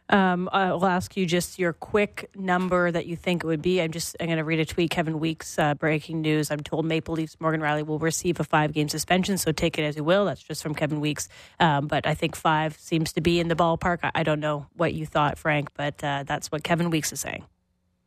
Um, 0.09 0.49
I'll 0.51 0.85
ask 0.85 1.15
you 1.15 1.25
just 1.25 1.57
your 1.57 1.73
quick 1.73 2.29
number 2.35 2.91
that 2.91 3.05
you 3.05 3.15
think 3.15 3.43
it 3.43 3.47
would 3.47 3.61
be. 3.61 3.81
I'm 3.81 3.91
just 3.91 4.15
I'm 4.19 4.27
going 4.27 4.37
to 4.37 4.43
read 4.43 4.59
a 4.59 4.65
tweet. 4.65 4.91
Kevin 4.91 5.19
Weeks 5.19 5.57
uh, 5.57 5.75
breaking 5.75 6.21
news. 6.21 6.51
I'm 6.51 6.59
told 6.59 6.85
Maple 6.85 7.15
Leafs 7.15 7.37
Morgan 7.39 7.61
Rielly 7.61 7.85
will 7.85 7.99
receive 7.99 8.39
a 8.39 8.43
five 8.43 8.73
game 8.73 8.89
suspension. 8.89 9.37
So 9.37 9.51
take 9.51 9.79
it 9.79 9.83
as 9.83 9.95
you 9.95 10.03
will. 10.03 10.25
That's 10.25 10.43
just 10.43 10.61
from 10.61 10.75
Kevin 10.75 10.99
Weeks. 10.99 11.29
Um, 11.59 11.87
but 11.87 12.05
I 12.05 12.13
think 12.15 12.35
five 12.35 12.77
seems 12.77 13.13
to 13.13 13.21
be 13.21 13.39
in 13.39 13.47
the 13.47 13.55
ballpark. 13.55 13.99
I, 14.03 14.11
I 14.15 14.23
don't 14.23 14.41
know 14.41 14.67
what 14.75 14.93
you 14.93 15.05
thought, 15.05 15.37
Frank, 15.37 15.69
but 15.75 16.03
uh, 16.03 16.23
that's 16.27 16.51
what 16.51 16.63
Kevin 16.63 16.89
Weeks 16.89 17.13
is 17.13 17.21
saying. 17.21 17.45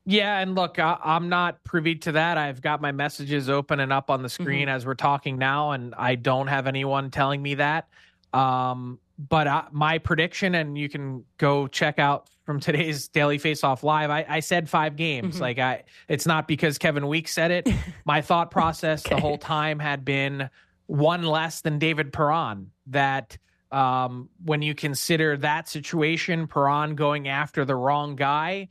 Yeah, 0.09 0.39
and 0.39 0.55
look, 0.55 0.79
I, 0.79 0.99
am 1.03 1.29
not 1.29 1.63
privy 1.65 1.97
to 1.97 2.13
that. 2.13 2.39
I've 2.39 2.63
got 2.63 2.81
my 2.81 2.93
messages 2.93 3.51
open 3.51 3.81
and 3.81 3.93
up 3.93 4.09
on 4.09 4.23
the 4.23 4.29
screen 4.29 4.69
mm-hmm. 4.69 4.77
as 4.77 4.87
we're 4.87 4.95
talking 4.95 5.37
now, 5.37 5.73
and 5.73 5.97
I 5.97 6.15
don't 6.15 6.47
have 6.47 6.69
anyone 6.69 7.11
telling 7.11 7.43
me 7.43 7.57
that. 7.57 7.89
Um, 8.33 9.01
but 9.19 9.49
I, 9.49 9.67
my 9.73 9.99
prediction, 9.99 10.55
and 10.55 10.79
you 10.79 10.89
can 10.89 11.25
go 11.39 11.67
check 11.67 11.99
out 11.99 12.31
from 12.45 12.61
today's 12.61 13.09
Daily 13.09 13.39
Face 13.39 13.65
Off 13.65 13.83
Live. 13.83 14.11
I, 14.11 14.25
I 14.29 14.41
said 14.41 14.71
five 14.71 14.95
games. 14.95 15.35
Mm-hmm. 15.35 15.43
Like 15.43 15.59
I, 15.59 15.83
it's 16.09 16.25
not 16.25 16.47
because 16.47 16.79
Kevin 16.79 17.09
Weeks 17.09 17.33
said 17.33 17.51
it. 17.51 17.69
my 18.05 18.23
thought 18.23 18.53
process 18.53 19.05
okay. 19.05 19.17
the 19.17 19.21
whole 19.21 19.39
time 19.39 19.81
had 19.81 20.05
been 20.05 20.49
one 20.87 21.25
less 21.25 21.63
than 21.63 21.81
David 21.81 22.13
Perron. 22.13 22.71
That 22.87 23.37
um, 23.73 24.29
when 24.45 24.63
you 24.63 24.77
consider 24.77 25.37
that 25.39 25.69
situation, 25.69 26.47
Perron 26.47 26.95
going 26.95 27.27
after 27.27 27.65
the 27.65 27.75
wrong 27.75 28.15
guy 28.15 28.69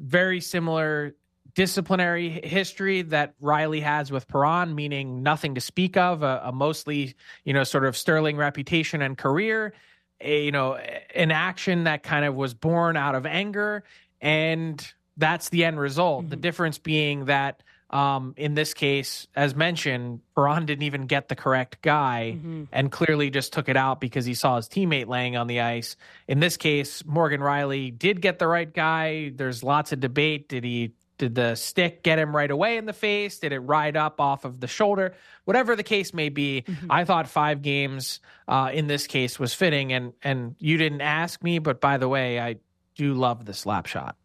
very 0.00 0.40
similar 0.40 1.14
disciplinary 1.54 2.28
history 2.44 3.02
that 3.02 3.38
Rielly 3.40 3.82
has 3.82 4.10
with 4.10 4.28
Perron, 4.28 4.74
meaning 4.74 5.22
nothing 5.22 5.54
to 5.56 5.60
speak 5.60 5.96
of, 5.96 6.22
a, 6.22 6.42
a, 6.44 6.52
mostly, 6.52 7.14
you 7.44 7.52
know, 7.52 7.64
sort 7.64 7.84
of 7.84 7.96
sterling 7.96 8.36
reputation 8.36 9.02
and 9.02 9.18
career, 9.18 9.72
a, 10.20 10.44
you 10.44 10.52
know, 10.52 10.76
an 11.14 11.30
action 11.30 11.84
that 11.84 12.02
kind 12.02 12.24
of 12.24 12.34
was 12.34 12.54
born 12.54 12.96
out 12.96 13.14
of 13.14 13.26
anger. 13.26 13.84
And 14.20 14.86
that's 15.16 15.48
the 15.48 15.64
end 15.64 15.80
result. 15.80 16.22
Mm-hmm. 16.22 16.30
The 16.30 16.36
difference 16.36 16.78
being 16.78 17.24
that 17.26 17.62
Um, 17.90 18.34
in 18.36 18.54
this 18.54 18.72
case, 18.72 19.26
as 19.34 19.56
mentioned, 19.56 20.20
Perron 20.36 20.64
didn't 20.64 20.84
even 20.84 21.06
get 21.06 21.28
the 21.28 21.34
correct 21.34 21.82
guy 21.82 22.36
Mm-hmm. 22.36 22.64
and 22.70 22.92
clearly 22.92 23.30
just 23.30 23.52
took 23.52 23.68
it 23.68 23.76
out 23.76 24.00
because 24.00 24.24
he 24.24 24.34
saw 24.34 24.56
his 24.56 24.68
teammate 24.68 25.08
laying 25.08 25.36
on 25.36 25.48
the 25.48 25.60
ice. 25.60 25.96
In 26.28 26.38
this 26.38 26.56
case, 26.56 27.04
Morgan 27.04 27.40
Rielly 27.40 27.96
did 27.98 28.20
get 28.20 28.38
the 28.38 28.46
right 28.46 28.72
guy. 28.72 29.32
There's 29.34 29.64
lots 29.64 29.90
of 29.92 29.98
debate. 30.00 30.48
Did 30.48 30.62
he 30.62 30.92
did 31.18 31.34
the 31.34 31.54
stick 31.54 32.02
get 32.02 32.18
him 32.18 32.34
right 32.34 32.50
away 32.50 32.78
in 32.78 32.86
the 32.86 32.94
face? 32.94 33.40
Did 33.40 33.52
it 33.52 33.58
ride 33.58 33.94
up 33.96 34.20
off 34.22 34.46
of 34.46 34.58
the 34.60 34.66
shoulder? 34.66 35.14
Whatever 35.44 35.76
the 35.76 35.82
case 35.82 36.14
may 36.14 36.30
be, 36.30 36.64
I 36.88 37.04
thought 37.04 37.28
five 37.28 37.60
games 37.60 38.20
uh, 38.48 38.70
in 38.72 38.86
this 38.86 39.06
case 39.06 39.38
was 39.38 39.52
fitting. 39.52 39.92
And 39.92 40.12
and 40.22 40.54
you 40.60 40.76
didn't 40.78 41.02
ask 41.02 41.42
me, 41.42 41.58
but 41.58 41.80
by 41.80 41.98
the 41.98 42.08
way, 42.08 42.40
I 42.40 42.56
do 42.94 43.14
love 43.14 43.44
the 43.44 43.52
slap 43.54 43.86
shot. 43.86 44.16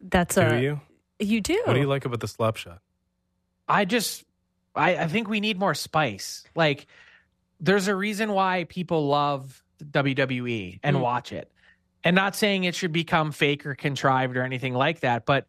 That's 0.00 0.34
Do 0.36 0.40
a 0.42 0.80
you? 1.18 1.26
you 1.26 1.40
do. 1.40 1.62
What 1.64 1.74
do 1.74 1.80
you 1.80 1.86
like 1.86 2.04
about 2.04 2.20
the 2.20 2.28
slap 2.28 2.56
shot? 2.56 2.80
I 3.68 3.84
just 3.84 4.24
I, 4.74 4.96
I 4.96 5.08
think 5.08 5.28
we 5.28 5.40
need 5.40 5.58
more 5.58 5.74
spice. 5.74 6.44
Like 6.54 6.86
there's 7.60 7.88
a 7.88 7.94
reason 7.94 8.32
why 8.32 8.64
people 8.68 9.06
love 9.08 9.62
WWE 9.82 10.80
and 10.82 10.96
Mm. 10.96 11.00
watch 11.00 11.32
it. 11.32 11.50
And 12.04 12.14
not 12.14 12.36
saying 12.36 12.64
it 12.64 12.74
should 12.74 12.92
become 12.92 13.32
fake 13.32 13.66
or 13.66 13.74
contrived 13.74 14.36
or 14.36 14.42
anything 14.42 14.74
like 14.74 15.00
that, 15.00 15.26
but 15.26 15.46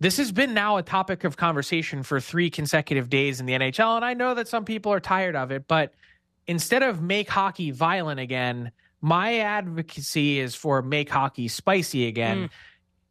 this 0.00 0.16
has 0.16 0.32
been 0.32 0.54
now 0.54 0.76
a 0.76 0.82
topic 0.82 1.24
of 1.24 1.36
conversation 1.36 2.02
for 2.02 2.20
three 2.20 2.50
consecutive 2.50 3.08
days 3.10 3.38
in 3.40 3.46
the 3.46 3.52
NHL. 3.52 3.96
And 3.96 4.04
I 4.04 4.14
know 4.14 4.34
that 4.34 4.48
some 4.48 4.64
people 4.64 4.92
are 4.92 5.00
tired 5.00 5.36
of 5.36 5.50
it, 5.50 5.68
but 5.68 5.92
instead 6.46 6.82
of 6.82 7.02
make 7.02 7.28
hockey 7.28 7.70
violent 7.70 8.18
again, 8.20 8.70
my 9.00 9.38
advocacy 9.40 10.40
is 10.40 10.54
for 10.54 10.80
make 10.82 11.10
hockey 11.10 11.48
spicy 11.48 12.06
again. 12.06 12.44
Mm. 12.44 12.50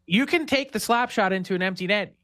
You 0.05 0.25
can 0.25 0.45
take 0.45 0.71
the 0.71 0.79
slap 0.79 1.09
shot 1.09 1.33
into 1.33 1.55
an 1.55 1.61
empty 1.61 1.87
net. 1.87 2.15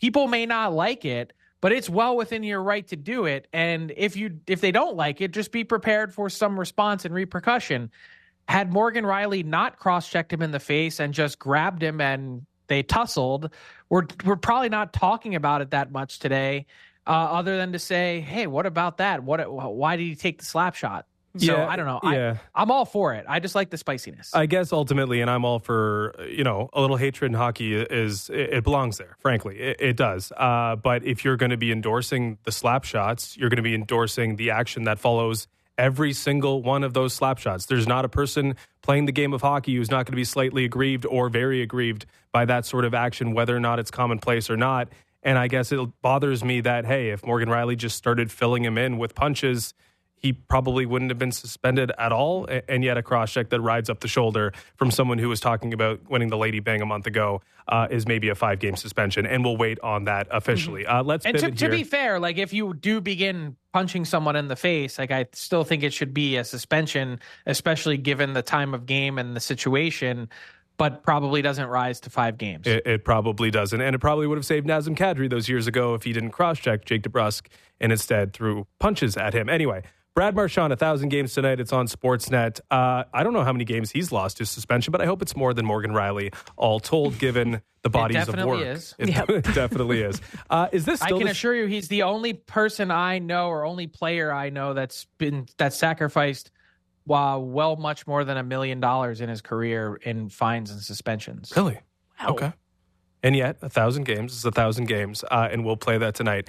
People 0.00 0.28
may 0.28 0.46
not 0.46 0.72
like 0.72 1.04
it, 1.04 1.32
but 1.60 1.72
it's 1.72 1.90
well 1.90 2.16
within 2.16 2.42
your 2.42 2.62
right 2.62 2.86
to 2.88 2.96
do 2.96 3.26
it. 3.26 3.46
And 3.52 3.92
if 3.96 4.16
you 4.16 4.40
if 4.46 4.60
they 4.60 4.72
don't 4.72 4.96
like 4.96 5.20
it, 5.20 5.32
just 5.32 5.52
be 5.52 5.64
prepared 5.64 6.14
for 6.14 6.30
some 6.30 6.58
response 6.58 7.04
and 7.04 7.14
repercussion. 7.14 7.90
Had 8.48 8.72
Morgan 8.72 9.04
Rielly 9.04 9.44
not 9.44 9.78
cross-checked 9.78 10.32
him 10.32 10.42
in 10.42 10.50
the 10.50 10.60
face 10.60 10.98
and 11.00 11.14
just 11.14 11.38
grabbed 11.38 11.82
him 11.82 12.00
and 12.00 12.46
they 12.66 12.82
tussled, 12.82 13.52
we're 13.88 14.06
we're 14.24 14.36
probably 14.36 14.68
not 14.68 14.92
talking 14.92 15.34
about 15.34 15.60
it 15.60 15.72
that 15.72 15.92
much 15.92 16.20
today, 16.20 16.66
uh, 17.06 17.10
other 17.10 17.56
than 17.56 17.72
to 17.72 17.78
say, 17.78 18.20
hey, 18.20 18.46
what 18.46 18.64
about 18.64 18.98
that? 18.98 19.22
What 19.22 19.52
why 19.52 19.96
did 19.96 20.04
he 20.04 20.14
take 20.14 20.38
the 20.38 20.46
slap 20.46 20.76
shot? 20.76 21.06
So 21.36 21.56
Yeah, 21.56 21.66
I 21.68 21.76
don't 21.76 21.86
know. 21.86 22.00
yeah. 22.02 22.36
I, 22.54 22.62
I'm 22.62 22.70
all 22.70 22.84
for 22.84 23.14
it. 23.14 23.24
I 23.28 23.38
just 23.38 23.54
like 23.54 23.70
the 23.70 23.76
spiciness. 23.76 24.34
I 24.34 24.46
guess 24.46 24.72
ultimately, 24.72 25.20
and 25.20 25.30
I'm 25.30 25.44
all 25.44 25.58
for 25.60 26.14
you 26.28 26.42
know 26.44 26.68
a 26.72 26.80
little 26.80 26.96
hatred 26.96 27.30
in 27.30 27.34
hockey 27.34 27.74
is 27.74 28.28
it, 28.30 28.54
it 28.54 28.64
belongs 28.64 28.98
there. 28.98 29.16
Frankly, 29.20 29.58
it, 29.60 29.76
it 29.80 29.96
does. 29.96 30.32
Uh, 30.36 30.76
but 30.76 31.04
if 31.04 31.24
you're 31.24 31.36
going 31.36 31.50
to 31.50 31.56
be 31.56 31.70
endorsing 31.70 32.38
the 32.44 32.52
slap 32.52 32.84
shots, 32.84 33.36
you're 33.36 33.48
going 33.48 33.56
to 33.58 33.62
be 33.62 33.74
endorsing 33.74 34.36
the 34.36 34.50
action 34.50 34.84
that 34.84 34.98
follows 34.98 35.46
every 35.78 36.12
single 36.12 36.62
one 36.62 36.84
of 36.84 36.92
those 36.94 37.14
slap 37.14 37.38
shots. 37.38 37.66
There's 37.66 37.86
not 37.86 38.04
a 38.04 38.08
person 38.08 38.56
playing 38.82 39.06
the 39.06 39.12
game 39.12 39.32
of 39.32 39.40
hockey 39.40 39.76
who's 39.76 39.90
not 39.90 40.04
going 40.06 40.12
to 40.12 40.16
be 40.16 40.24
slightly 40.24 40.64
aggrieved 40.64 41.06
or 41.06 41.28
very 41.30 41.62
aggrieved 41.62 42.06
by 42.32 42.44
that 42.44 42.66
sort 42.66 42.84
of 42.84 42.92
action, 42.92 43.32
whether 43.32 43.56
or 43.56 43.60
not 43.60 43.78
it's 43.78 43.90
commonplace 43.90 44.50
or 44.50 44.56
not. 44.56 44.88
And 45.22 45.38
I 45.38 45.48
guess 45.48 45.70
it 45.72 45.78
bothers 46.02 46.42
me 46.44 46.60
that 46.62 46.84
hey, 46.86 47.10
if 47.10 47.24
Morgan 47.24 47.48
Rielly 47.48 47.76
just 47.76 47.96
started 47.96 48.30
filling 48.30 48.64
him 48.64 48.76
in 48.76 48.98
with 48.98 49.14
punches 49.14 49.74
he 50.20 50.34
probably 50.34 50.84
wouldn't 50.84 51.10
have 51.10 51.18
been 51.18 51.32
suspended 51.32 51.90
at 51.96 52.12
all. 52.12 52.46
And 52.68 52.84
yet, 52.84 52.98
a 52.98 53.02
cross 53.02 53.32
check 53.32 53.48
that 53.50 53.60
rides 53.60 53.88
up 53.88 54.00
the 54.00 54.08
shoulder 54.08 54.52
from 54.76 54.90
someone 54.90 55.18
who 55.18 55.30
was 55.30 55.40
talking 55.40 55.72
about 55.72 56.10
winning 56.10 56.28
the 56.28 56.36
Lady 56.36 56.60
Byng 56.60 56.82
a 56.82 56.86
month 56.86 57.06
ago 57.06 57.40
uh, 57.68 57.88
is 57.90 58.06
maybe 58.06 58.28
a 58.28 58.34
five 58.34 58.58
game 58.58 58.76
suspension. 58.76 59.24
And 59.24 59.42
we'll 59.44 59.56
wait 59.56 59.80
on 59.80 60.04
that 60.04 60.28
officially. 60.30 60.84
Uh, 60.84 61.02
let's 61.02 61.24
and 61.24 61.38
to, 61.38 61.50
to 61.50 61.68
be 61.70 61.84
fair, 61.84 62.20
like 62.20 62.36
if 62.36 62.52
you 62.52 62.74
do 62.74 63.00
begin 63.00 63.56
punching 63.72 64.04
someone 64.04 64.36
in 64.36 64.48
the 64.48 64.56
face, 64.56 64.98
like 64.98 65.10
I 65.10 65.26
still 65.32 65.64
think 65.64 65.82
it 65.82 65.94
should 65.94 66.12
be 66.12 66.36
a 66.36 66.44
suspension, 66.44 67.18
especially 67.46 67.96
given 67.96 68.34
the 68.34 68.42
time 68.42 68.74
of 68.74 68.84
game 68.84 69.18
and 69.18 69.34
the 69.34 69.40
situation, 69.40 70.28
but 70.76 71.02
probably 71.02 71.40
doesn't 71.40 71.68
rise 71.68 72.00
to 72.00 72.10
five 72.10 72.36
games. 72.36 72.66
It, 72.66 72.86
it 72.86 73.04
probably 73.06 73.50
doesn't. 73.50 73.80
And 73.80 73.94
it 73.94 74.00
probably 74.00 74.26
would 74.26 74.36
have 74.36 74.46
saved 74.46 74.66
Nazem 74.66 74.96
Kadri 74.96 75.30
those 75.30 75.48
years 75.48 75.66
ago 75.66 75.94
if 75.94 76.02
he 76.02 76.12
didn't 76.12 76.30
cross 76.30 76.58
check 76.58 76.84
Jake 76.84 77.02
DeBrusk 77.02 77.46
and 77.80 77.92
instead 77.92 78.34
threw 78.34 78.66
punches 78.78 79.16
at 79.16 79.32
him. 79.32 79.48
Anyway, 79.48 79.82
Brad 80.14 80.34
Marchand, 80.34 80.72
a 80.72 80.76
thousand 80.76 81.08
games 81.10 81.34
tonight. 81.34 81.60
It's 81.60 81.72
on 81.72 81.86
Sportsnet. 81.86 82.60
Uh, 82.70 83.04
I 83.14 83.22
don't 83.22 83.32
know 83.32 83.44
how 83.44 83.52
many 83.52 83.64
games 83.64 83.90
he's 83.90 84.10
lost 84.10 84.38
to 84.38 84.46
suspension, 84.46 84.90
but 84.90 85.00
I 85.00 85.06
hope 85.06 85.22
it's 85.22 85.36
more 85.36 85.54
than 85.54 85.64
Morgan 85.64 85.92
Rielly, 85.92 86.34
all 86.56 86.80
told, 86.80 87.18
given 87.18 87.62
the 87.82 87.90
bodies 87.90 88.16
of 88.16 88.26
definitely 88.26 88.58
work. 88.58 88.76
is. 88.76 88.94
It, 88.98 89.08
Yep. 89.10 89.28
definitely 89.54 90.02
is. 90.02 90.20
Uh, 90.50 90.68
is 90.72 90.84
this 90.84 91.00
I 91.00 91.08
can 91.10 91.20
the- 91.20 91.30
assure 91.30 91.54
you, 91.54 91.66
he's 91.66 91.88
the 91.88 92.02
only 92.02 92.32
person 92.34 92.90
I 92.90 93.18
know 93.20 93.48
or 93.48 93.64
only 93.64 93.86
player 93.86 94.32
I 94.32 94.50
know 94.50 94.74
that's 94.74 95.06
been 95.18 95.46
that 95.58 95.72
sacrificed 95.72 96.50
wow, 97.06 97.38
well 97.38 97.76
much 97.76 98.06
more 98.06 98.24
than 98.24 98.36
a 98.36 98.42
million 98.42 98.78
dollars 98.78 99.20
in 99.20 99.28
his 99.28 99.40
career 99.40 99.96
in 100.02 100.28
fines 100.28 100.70
and 100.70 100.80
suspensions. 100.80 101.52
Really? 101.56 101.80
Wow. 102.20 102.28
Okay. 102.30 102.52
And 103.22 103.34
yet, 103.34 103.56
a 103.62 103.68
thousand 103.68 104.04
games 104.04 104.32
is 104.34 104.44
a 104.44 104.50
thousand 104.50 104.84
games, 104.86 105.24
uh, 105.30 105.48
and 105.50 105.64
we'll 105.64 105.76
play 105.76 105.98
that 105.98 106.14
tonight. 106.14 106.48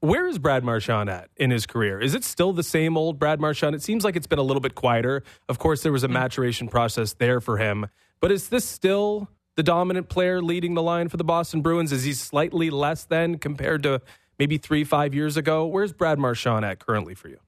Where 0.00 0.26
is 0.26 0.38
Brad 0.38 0.64
Marchand 0.64 1.10
at 1.10 1.28
in 1.36 1.50
his 1.50 1.66
career? 1.66 2.00
Is 2.00 2.14
it 2.14 2.24
still 2.24 2.54
the 2.54 2.62
same 2.62 2.96
old 2.96 3.18
Brad 3.18 3.38
Marchand? 3.38 3.74
It 3.74 3.82
seems 3.82 4.02
like 4.02 4.16
it's 4.16 4.26
been 4.26 4.38
a 4.38 4.42
little 4.42 4.62
bit 4.62 4.74
quieter. 4.74 5.22
Of 5.48 5.58
course, 5.58 5.82
there 5.82 5.92
was 5.92 6.04
a 6.04 6.06
hmm. 6.06 6.14
maturation 6.14 6.68
process 6.68 7.12
there 7.14 7.40
for 7.40 7.58
him, 7.58 7.86
but 8.20 8.32
is 8.32 8.48
this 8.48 8.64
still 8.64 9.28
the 9.56 9.62
dominant 9.62 10.08
player 10.08 10.40
leading 10.40 10.72
the 10.72 10.82
line 10.82 11.08
for 11.08 11.18
the 11.18 11.24
Boston 11.24 11.60
Bruins? 11.60 11.92
Is 11.92 12.04
he 12.04 12.14
slightly 12.14 12.70
less 12.70 13.04
than 13.04 13.36
compared 13.36 13.82
to 13.82 14.00
maybe 14.38 14.56
three, 14.56 14.84
five 14.84 15.14
years 15.14 15.36
ago? 15.36 15.66
Where's 15.66 15.92
Brad 15.92 16.18
Marchand 16.18 16.64
at 16.64 16.78
currently 16.78 17.14
for 17.14 17.28
you? 17.28 17.38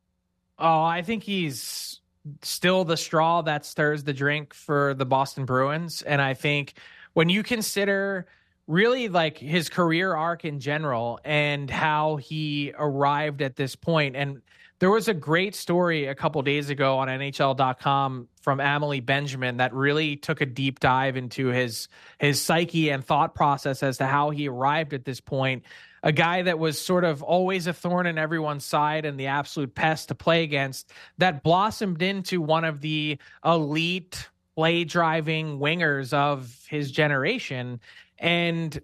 Oh, 0.59 0.83
I 0.83 1.01
think 1.01 1.23
he's 1.23 2.01
still 2.43 2.85
the 2.85 2.99
straw 2.99 3.41
that 3.43 3.65
stirs 3.65 4.05
the 4.05 4.13
drink 4.13 4.53
for 4.53 4.93
the 4.93 5.07
Boston 5.07 5.47
Bruins. 5.47 6.03
And 6.03 6.21
I 6.21 6.35
think 6.35 6.75
when 7.15 7.31
you 7.31 7.43
consider 7.43 8.27
really 8.73 9.09
like 9.09 9.37
his 9.37 9.69
career 9.69 10.15
arc 10.15 10.47
in 10.47 10.59
general 10.59 11.21
and 11.25 11.69
how 11.69 12.17
he 12.17 12.73
arrived 12.77 13.43
at 13.43 13.55
this 13.55 13.77
point, 13.77 14.17
and 14.17 14.41
there 14.79 14.91
was 14.91 15.07
a 15.07 15.15
great 15.15 15.55
story 15.55 16.07
a 16.07 16.15
couple 16.15 16.43
days 16.43 16.71
ago 16.71 16.99
on 16.99 17.07
NHL.com 17.07 18.27
from 18.41 18.61
Amalie 18.61 18.99
Benjamin 18.99 19.59
that 19.59 19.73
really 19.73 20.17
took 20.17 20.41
a 20.41 20.47
deep 20.47 20.81
dive 20.81 21.17
into 21.17 21.49
his 21.49 21.87
his 22.19 22.41
psyche 22.41 22.91
and 22.91 23.05
thought 23.05 23.35
process 23.35 23.83
as 23.83 23.99
to 23.99 24.07
how 24.07 24.31
he 24.31 24.49
arrived 24.49 24.95
at 24.95 25.05
this 25.05 25.21
point. 25.21 25.63
A 26.03 26.11
guy 26.11 26.43
that 26.43 26.59
was 26.59 26.81
sort 26.81 27.05
of 27.05 27.23
always 27.23 27.69
a 27.69 27.73
thorn 27.73 28.07
in 28.07 28.19
everyone's 28.19 28.65
side 28.65 29.05
and 29.05 29.21
the 29.21 29.29
absolute 29.29 29.73
pest 29.73 30.09
to 30.09 30.17
play 30.17 30.43
against 30.43 30.91
that 31.19 31.45
blossomed 31.45 32.03
into 32.03 32.41
one 32.41 32.65
of 32.65 32.81
the 32.81 33.19
elite 33.45 34.29
play 34.57 34.83
driving 34.85 35.59
wingers 35.59 36.13
of 36.13 36.59
his 36.69 36.91
generation 36.91 37.81
and 38.23 38.81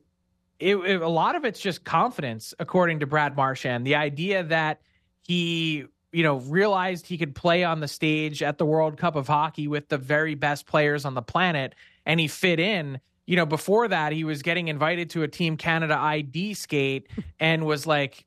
it, 0.58 0.76
it- 0.76 1.00
a 1.00 1.08
lot 1.08 1.34
of 1.36 1.44
it's 1.46 1.60
just 1.60 1.84
confidence 1.84 2.52
according 2.58 3.00
to 3.00 3.06
Brad 3.06 3.34
Marchand 3.36 3.86
the 3.86 3.94
idea 3.94 4.42
that 4.44 4.82
he 5.22 5.86
you 6.12 6.22
know 6.22 6.36
realized 6.40 7.06
he 7.06 7.16
could 7.16 7.34
play 7.34 7.64
on 7.64 7.80
the 7.80 7.88
stage 7.88 8.42
at 8.42 8.58
the 8.58 8.66
World 8.66 8.98
Cup 8.98 9.16
of 9.16 9.26
Hockey 9.26 9.66
with 9.68 9.88
the 9.88 9.98
very 9.98 10.34
best 10.34 10.66
players 10.66 11.06
on 11.06 11.14
the 11.14 11.22
planet 11.22 11.74
and 12.04 12.20
he 12.20 12.28
fit 12.28 12.60
in 12.60 13.00
you 13.28 13.36
know, 13.36 13.44
before 13.44 13.86
that, 13.88 14.12
he 14.14 14.24
was 14.24 14.40
getting 14.40 14.68
invited 14.68 15.10
to 15.10 15.22
a 15.22 15.28
Team 15.28 15.58
Canada 15.58 15.94
ID 15.98 16.54
skate 16.54 17.08
and 17.38 17.66
was 17.66 17.86
like, 17.86 18.24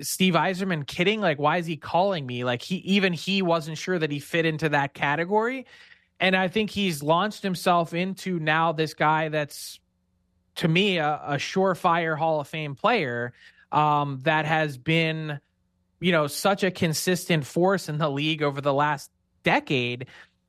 Steve 0.00 0.34
Yzerman 0.34 0.84
kidding? 0.84 1.20
Like, 1.20 1.38
why 1.38 1.58
is 1.58 1.66
he 1.66 1.76
calling 1.76 2.26
me? 2.26 2.42
Like, 2.42 2.60
he 2.60 2.78
even 2.78 3.12
he 3.12 3.40
wasn't 3.40 3.78
sure 3.78 4.00
that 4.00 4.10
he 4.10 4.18
fit 4.18 4.44
into 4.44 4.68
that 4.70 4.94
category. 4.94 5.64
And 6.18 6.34
I 6.34 6.48
think 6.48 6.70
he's 6.70 7.04
launched 7.04 7.44
himself 7.44 7.94
into 7.94 8.40
now 8.40 8.72
this 8.72 8.94
guy 8.94 9.28
that's, 9.28 9.78
to 10.56 10.68
me, 10.68 10.98
a, 10.98 11.20
a 11.26 11.34
surefire 11.34 12.16
Hall 12.16 12.40
of 12.40 12.48
Fame 12.48 12.74
player 12.74 13.32
um, 13.72 14.20
that 14.22 14.46
has 14.46 14.78
been, 14.78 15.40
you 16.00 16.12
know, 16.12 16.26
such 16.26 16.64
a 16.64 16.70
consistent 16.70 17.46
force 17.46 17.88
in 17.88 17.98
the 17.98 18.10
league 18.10 18.42
over 18.42 18.60
the 18.60 18.74
last 18.74 19.10
decade. 19.42 20.06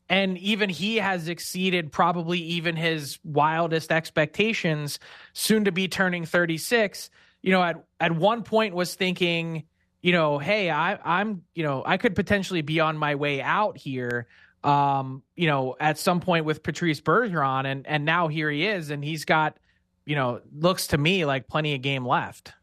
And 0.09 0.37
even 0.37 0.69
he 0.69 0.97
has 0.97 1.27
exceeded 1.27 1.91
probably 1.91 2.39
even 2.39 2.75
his 2.75 3.19
wildest 3.23 3.91
expectations 3.91 4.99
soon 5.33 5.65
to 5.65 5.71
be 5.71 5.87
turning 5.87 6.25
36 6.25 7.09
you 7.41 7.51
know 7.51 7.63
at 7.63 7.83
at 7.99 8.11
one 8.11 8.43
point 8.43 8.75
was 8.75 8.95
thinking 8.95 9.63
you 10.01 10.11
know 10.11 10.37
hey 10.37 10.69
i 10.69 10.97
i'm 11.03 11.43
you 11.53 11.63
know 11.63 11.83
i 11.85 11.97
could 11.97 12.15
potentially 12.15 12.61
be 12.61 12.79
on 12.79 12.97
my 12.97 13.15
way 13.15 13.41
out 13.41 13.77
here 13.77 14.27
um 14.63 15.23
you 15.35 15.47
know 15.47 15.75
at 15.79 15.97
some 15.97 16.19
point 16.19 16.45
with 16.45 16.63
patrice 16.63 16.99
bergeron. 16.99 17.65
And 17.65 17.87
and 17.87 18.05
now 18.05 18.27
here 18.27 18.49
he 18.49 18.65
is 18.65 18.89
and 18.89 19.03
he's 19.03 19.25
got 19.25 19.57
you 20.07 20.15
know 20.15 20.41
looks 20.51 20.87
to 20.87 20.97
me 20.97 21.25
like 21.25 21.47
plenty 21.47 21.75
of 21.75 21.81
game 21.81 22.05
left 22.05 22.53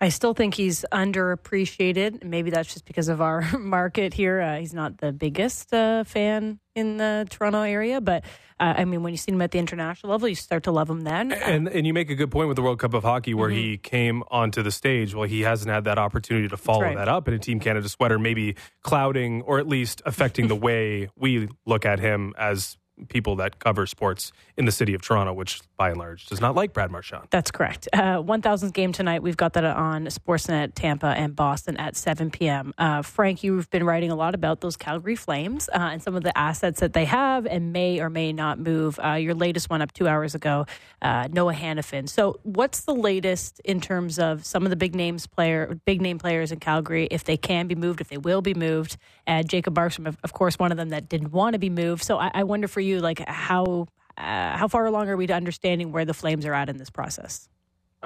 I 0.00 0.08
still 0.08 0.34
think 0.34 0.54
he's 0.54 0.84
underappreciated. 0.92 2.24
Maybe 2.24 2.50
that's 2.50 2.72
just 2.72 2.84
because 2.84 3.08
of 3.08 3.22
our 3.22 3.40
market 3.58 4.12
here. 4.12 4.40
Uh, 4.40 4.58
he's 4.58 4.74
not 4.74 4.98
the 4.98 5.12
biggest 5.12 5.72
uh, 5.72 6.04
fan 6.04 6.58
in 6.74 6.96
the 6.96 7.26
Toronto 7.30 7.62
area, 7.62 8.00
but 8.00 8.24
uh, 8.60 8.74
I 8.76 8.84
mean, 8.84 9.02
when 9.02 9.12
you 9.12 9.16
see 9.16 9.32
him 9.32 9.40
at 9.40 9.52
the 9.52 9.58
international 9.58 10.12
level, 10.12 10.28
you 10.28 10.34
start 10.34 10.64
to 10.64 10.72
love 10.72 10.90
him 10.90 11.02
then. 11.02 11.32
And 11.32 11.68
and 11.68 11.86
you 11.86 11.94
make 11.94 12.10
a 12.10 12.14
good 12.14 12.30
point 12.30 12.48
with 12.48 12.56
the 12.56 12.62
World 12.62 12.80
Cup 12.80 12.92
of 12.92 13.02
Hockey, 13.02 13.34
where 13.34 13.48
mm-hmm. 13.48 13.58
he 13.58 13.76
came 13.78 14.22
onto 14.30 14.62
the 14.62 14.72
stage. 14.72 15.14
Well, 15.14 15.28
he 15.28 15.40
hasn't 15.40 15.70
had 15.70 15.84
that 15.84 15.98
opportunity 15.98 16.48
to 16.48 16.56
follow 16.56 16.82
right. 16.82 16.96
that 16.96 17.08
up 17.08 17.26
in 17.28 17.34
a 17.34 17.38
Team 17.38 17.60
Canada 17.60 17.88
sweater, 17.88 18.18
maybe 18.18 18.56
clouding 18.82 19.42
or 19.42 19.58
at 19.58 19.66
least 19.66 20.02
affecting 20.04 20.48
the 20.48 20.56
way 20.66 21.08
we 21.16 21.48
look 21.64 21.86
at 21.86 21.98
him 21.98 22.34
as 22.36 22.76
people 23.08 23.36
that 23.36 23.58
cover 23.58 23.86
sports 23.86 24.32
in 24.56 24.64
the 24.64 24.72
city 24.72 24.94
of 24.94 25.02
Toronto, 25.02 25.32
which 25.32 25.60
by 25.76 25.90
and 25.90 25.98
large 25.98 26.26
does 26.26 26.40
not 26.40 26.54
like 26.54 26.72
Brad 26.72 26.90
Marchand. 26.90 27.26
That's 27.30 27.50
correct. 27.50 27.88
Uh, 27.92 28.22
1000th 28.22 28.72
game 28.72 28.92
tonight. 28.92 29.22
We've 29.22 29.36
got 29.36 29.54
that 29.54 29.64
on 29.64 30.06
Sportsnet 30.06 30.72
Tampa 30.74 31.06
and 31.06 31.34
Boston 31.34 31.76
at 31.76 31.96
7 31.96 32.30
p.m. 32.30 32.72
Uh, 32.78 33.02
Frank, 33.02 33.42
you've 33.42 33.68
been 33.70 33.84
writing 33.84 34.10
a 34.10 34.14
lot 34.14 34.34
about 34.34 34.60
those 34.60 34.76
Calgary 34.76 35.16
Flames 35.16 35.68
uh, 35.68 35.78
and 35.78 36.02
some 36.02 36.14
of 36.14 36.22
the 36.22 36.36
assets 36.36 36.80
that 36.80 36.92
they 36.92 37.04
have 37.04 37.46
and 37.46 37.72
may 37.72 38.00
or 38.00 38.10
may 38.10 38.32
not 38.32 38.58
move. 38.58 38.98
Uh, 39.04 39.12
your 39.12 39.34
latest 39.34 39.68
one 39.70 39.82
up 39.82 39.92
two 39.92 40.06
hours 40.06 40.34
ago, 40.34 40.66
uh, 41.02 41.28
Noah 41.30 41.54
Hanifin. 41.54 42.08
So, 42.08 42.38
what's 42.42 42.80
the 42.80 42.94
latest 42.94 43.60
in 43.64 43.80
terms 43.80 44.18
of 44.18 44.44
some 44.44 44.64
of 44.64 44.70
the 44.70 44.76
big 44.76 44.94
names 44.94 45.26
player, 45.26 45.78
big 45.84 46.00
name 46.00 46.18
players 46.18 46.52
in 46.52 46.60
Calgary, 46.60 47.08
if 47.10 47.24
they 47.24 47.36
can 47.36 47.66
be 47.66 47.74
moved, 47.74 48.00
if 48.00 48.08
they 48.08 48.18
will 48.18 48.42
be 48.42 48.54
moved? 48.54 48.96
And 49.26 49.48
Jacob 49.48 49.74
Markstrom, 49.74 50.06
of, 50.06 50.18
of, 50.22 50.32
course, 50.32 50.58
one 50.58 50.70
of 50.70 50.76
them 50.76 50.90
that 50.90 51.08
didn't 51.08 51.32
want 51.32 51.54
to 51.54 51.58
be 51.58 51.70
moved. 51.70 52.04
So, 52.04 52.18
I, 52.18 52.30
I 52.34 52.44
wonder 52.44 52.68
for 52.68 52.80
you, 52.84 53.00
like 53.00 53.26
how 53.28 53.88
uh, 54.16 54.56
how 54.56 54.68
far 54.68 54.86
along 54.86 55.08
are 55.08 55.16
we 55.16 55.26
to 55.26 55.34
understanding 55.34 55.92
where 55.92 56.04
the 56.04 56.14
Flames 56.14 56.46
are 56.46 56.54
at 56.54 56.68
in 56.68 56.76
this 56.76 56.90
process? 56.90 57.48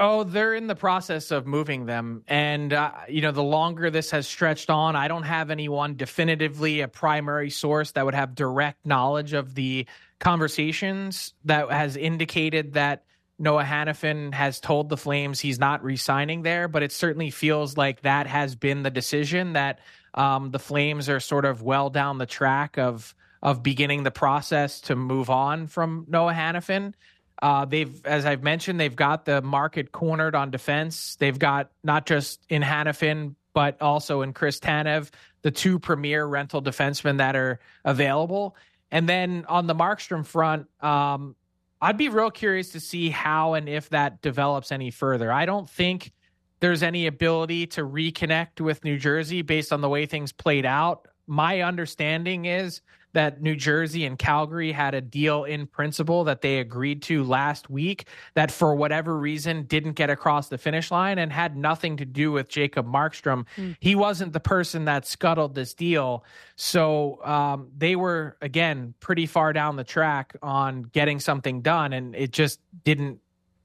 Oh, 0.00 0.22
they're 0.22 0.54
in 0.54 0.68
the 0.68 0.76
process 0.76 1.32
of 1.32 1.44
moving 1.44 1.86
them. 1.86 2.22
And, 2.28 2.72
uh, 2.72 2.92
you 3.08 3.20
know, 3.20 3.32
the 3.32 3.42
longer 3.42 3.90
this 3.90 4.12
has 4.12 4.28
stretched 4.28 4.70
on, 4.70 4.94
I 4.94 5.08
don't 5.08 5.24
have 5.24 5.50
anyone 5.50 5.96
definitively 5.96 6.82
a 6.82 6.88
primary 6.88 7.50
source 7.50 7.90
that 7.92 8.04
would 8.04 8.14
have 8.14 8.36
direct 8.36 8.86
knowledge 8.86 9.32
of 9.32 9.56
the 9.56 9.86
conversations 10.20 11.34
that 11.46 11.68
has 11.70 11.96
indicated 11.96 12.74
that 12.74 13.04
Noah 13.40 13.64
Hanifin 13.64 14.32
has 14.34 14.60
told 14.60 14.88
the 14.88 14.96
Flames 14.96 15.40
he's 15.40 15.58
not 15.58 15.82
resigning 15.82 16.42
there. 16.42 16.68
But 16.68 16.84
it 16.84 16.92
certainly 16.92 17.30
feels 17.30 17.76
like 17.76 18.02
that 18.02 18.28
has 18.28 18.54
been 18.54 18.84
the 18.84 18.90
decision 18.90 19.54
that 19.54 19.80
um, 20.14 20.52
the 20.52 20.60
Flames 20.60 21.08
are 21.08 21.20
sort 21.20 21.44
of 21.44 21.62
well 21.62 21.90
down 21.90 22.18
the 22.18 22.26
track 22.26 22.78
of 22.78 23.16
of 23.42 23.62
beginning 23.62 24.02
the 24.02 24.10
process 24.10 24.80
to 24.82 24.96
move 24.96 25.30
on 25.30 25.66
from 25.66 26.06
Noah 26.08 26.32
Hanifin. 26.32 26.94
Uh, 27.40 27.64
they've, 27.64 28.04
as 28.04 28.26
I've 28.26 28.42
mentioned, 28.42 28.80
they've 28.80 28.96
got 28.96 29.24
the 29.24 29.40
market 29.42 29.92
cornered 29.92 30.34
on 30.34 30.50
defense. 30.50 31.16
They've 31.16 31.38
got 31.38 31.70
not 31.84 32.04
just 32.04 32.44
in 32.48 32.62
Hanifin, 32.62 33.36
but 33.52 33.80
also 33.80 34.22
in 34.22 34.32
Chris 34.32 34.58
Tanev, 34.58 35.10
the 35.42 35.50
two 35.50 35.78
premier 35.78 36.26
rental 36.26 36.62
defensemen 36.62 37.18
that 37.18 37.36
are 37.36 37.60
available. 37.84 38.56
And 38.90 39.08
then 39.08 39.44
on 39.48 39.66
the 39.66 39.74
Markstrom 39.74 40.26
front, 40.26 40.66
um, 40.82 41.36
I'd 41.80 41.96
be 41.96 42.08
real 42.08 42.30
curious 42.30 42.70
to 42.70 42.80
see 42.80 43.10
how 43.10 43.54
and 43.54 43.68
if 43.68 43.90
that 43.90 44.20
develops 44.20 44.72
any 44.72 44.90
further. 44.90 45.30
I 45.30 45.46
don't 45.46 45.68
think 45.68 46.12
there's 46.60 46.82
any 46.82 47.06
ability 47.06 47.68
to 47.68 47.82
reconnect 47.82 48.60
with 48.60 48.82
New 48.82 48.98
Jersey 48.98 49.42
based 49.42 49.72
on 49.72 49.80
the 49.80 49.88
way 49.88 50.06
things 50.06 50.32
played 50.32 50.66
out. 50.66 51.06
My 51.28 51.60
understanding 51.60 52.46
is 52.46 52.80
that 53.18 53.42
New 53.42 53.56
Jersey 53.56 54.06
and 54.06 54.16
Calgary 54.16 54.70
had 54.70 54.94
a 54.94 55.00
deal 55.00 55.42
in 55.42 55.66
principle 55.66 56.22
that 56.22 56.40
they 56.40 56.60
agreed 56.60 57.02
to 57.02 57.24
last 57.24 57.68
week 57.68 58.06
that 58.34 58.48
for 58.48 58.76
whatever 58.76 59.18
reason 59.18 59.64
didn't 59.64 59.94
get 59.94 60.08
across 60.08 60.48
the 60.48 60.56
finish 60.56 60.92
line 60.92 61.18
and 61.18 61.32
had 61.32 61.56
nothing 61.56 61.96
to 61.96 62.04
do 62.04 62.30
with 62.30 62.48
Jacob 62.48 62.86
Markstrom. 62.86 63.44
Mm. 63.56 63.76
He 63.80 63.96
wasn't 63.96 64.32
the 64.32 64.38
person 64.38 64.84
that 64.84 65.04
scuttled 65.04 65.56
this 65.56 65.74
deal. 65.74 66.24
So 66.54 67.20
um, 67.24 67.72
they 67.76 67.96
were, 67.96 68.36
again, 68.40 68.94
pretty 69.00 69.26
far 69.26 69.52
down 69.52 69.74
the 69.74 69.82
track 69.82 70.36
on 70.40 70.84
getting 70.84 71.18
something 71.18 71.60
done, 71.60 71.92
and 71.94 72.14
it 72.14 72.30
just 72.30 72.60
didn't. 72.84 73.18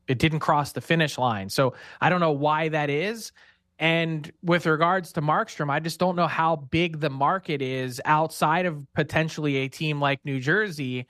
It 0.08 0.18
didn't 0.18 0.40
cross 0.40 0.74
the 0.74 0.82
finish 0.82 1.18
line. 1.18 1.48
So 1.48 1.76
I 2.02 2.10
don't 2.10 2.20
know 2.20 2.34
why 2.34 2.70
that 2.70 2.90
is. 2.90 3.32
And 3.80 4.32
with 4.44 4.66
regards 4.66 5.12
to 5.14 5.22
Markstrom, 5.22 5.70
I 5.70 5.80
just 5.80 6.00
don't 6.00 6.16
know 6.16 6.28
how 6.28 6.56
big 6.56 7.00
the 7.00 7.10
market 7.10 7.62
is 7.62 8.00
outside 8.06 8.66
of 8.66 8.86
potentially 8.94 9.58
a 9.58 9.68
team 9.68 10.00
like 10.00 10.24
New 10.24 10.40
Jersey 10.40 11.08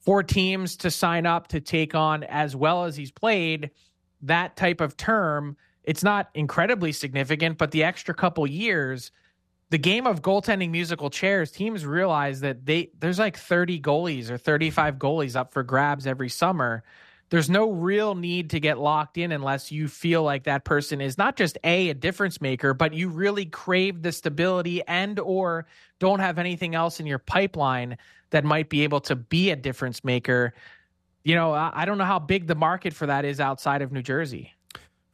for 0.00 0.22
teams 0.22 0.76
to 0.76 0.90
sign 0.90 1.24
up 1.24 1.48
to 1.48 1.60
take 1.60 1.94
on 1.94 2.24
as 2.24 2.54
well 2.54 2.84
as 2.84 2.94
he's 2.94 3.10
played 3.10 3.70
that 4.20 4.56
type 4.56 4.80
of 4.80 4.96
term. 4.96 5.56
It's 5.82 6.02
not 6.02 6.28
incredibly 6.34 6.92
significant, 6.92 7.56
but 7.56 7.70
the 7.70 7.84
extra 7.84 8.14
couple 8.14 8.46
years, 8.46 9.10
the 9.70 9.78
game 9.78 10.06
of 10.06 10.20
goaltending 10.20 10.70
musical 10.70 11.08
chairs, 11.08 11.50
teams 11.50 11.86
realize 11.86 12.40
that 12.40 12.66
they 12.66 12.90
there's 12.98 13.18
like 13.18 13.36
30 13.36 13.80
goalies 13.80 14.28
or 14.28 14.36
35 14.36 14.96
goalies 14.96 15.36
up 15.36 15.54
for 15.54 15.62
grabs 15.62 16.06
every 16.06 16.28
summer 16.28 16.84
there's 17.34 17.50
no 17.50 17.68
real 17.68 18.14
need 18.14 18.50
to 18.50 18.60
get 18.60 18.78
locked 18.78 19.18
in 19.18 19.32
unless 19.32 19.72
you 19.72 19.88
feel 19.88 20.22
like 20.22 20.44
that 20.44 20.64
person 20.64 21.00
is 21.00 21.18
not 21.18 21.34
just 21.34 21.58
a 21.64 21.88
a 21.88 21.94
difference 21.94 22.40
maker 22.40 22.72
but 22.72 22.94
you 22.94 23.08
really 23.08 23.44
crave 23.44 24.02
the 24.02 24.12
stability 24.12 24.80
and 24.86 25.18
or 25.18 25.66
don't 25.98 26.20
have 26.20 26.38
anything 26.38 26.76
else 26.76 27.00
in 27.00 27.06
your 27.06 27.18
pipeline 27.18 27.98
that 28.30 28.44
might 28.44 28.68
be 28.68 28.82
able 28.82 29.00
to 29.00 29.16
be 29.16 29.50
a 29.50 29.56
difference 29.56 30.04
maker. 30.04 30.54
You 31.24 31.34
know 31.34 31.52
i 31.52 31.84
don't 31.84 31.98
know 31.98 32.04
how 32.04 32.20
big 32.20 32.46
the 32.46 32.54
market 32.54 32.92
for 32.94 33.06
that 33.06 33.24
is 33.24 33.40
outside 33.40 33.82
of 33.82 33.90
new 33.90 34.02
jersey 34.02 34.52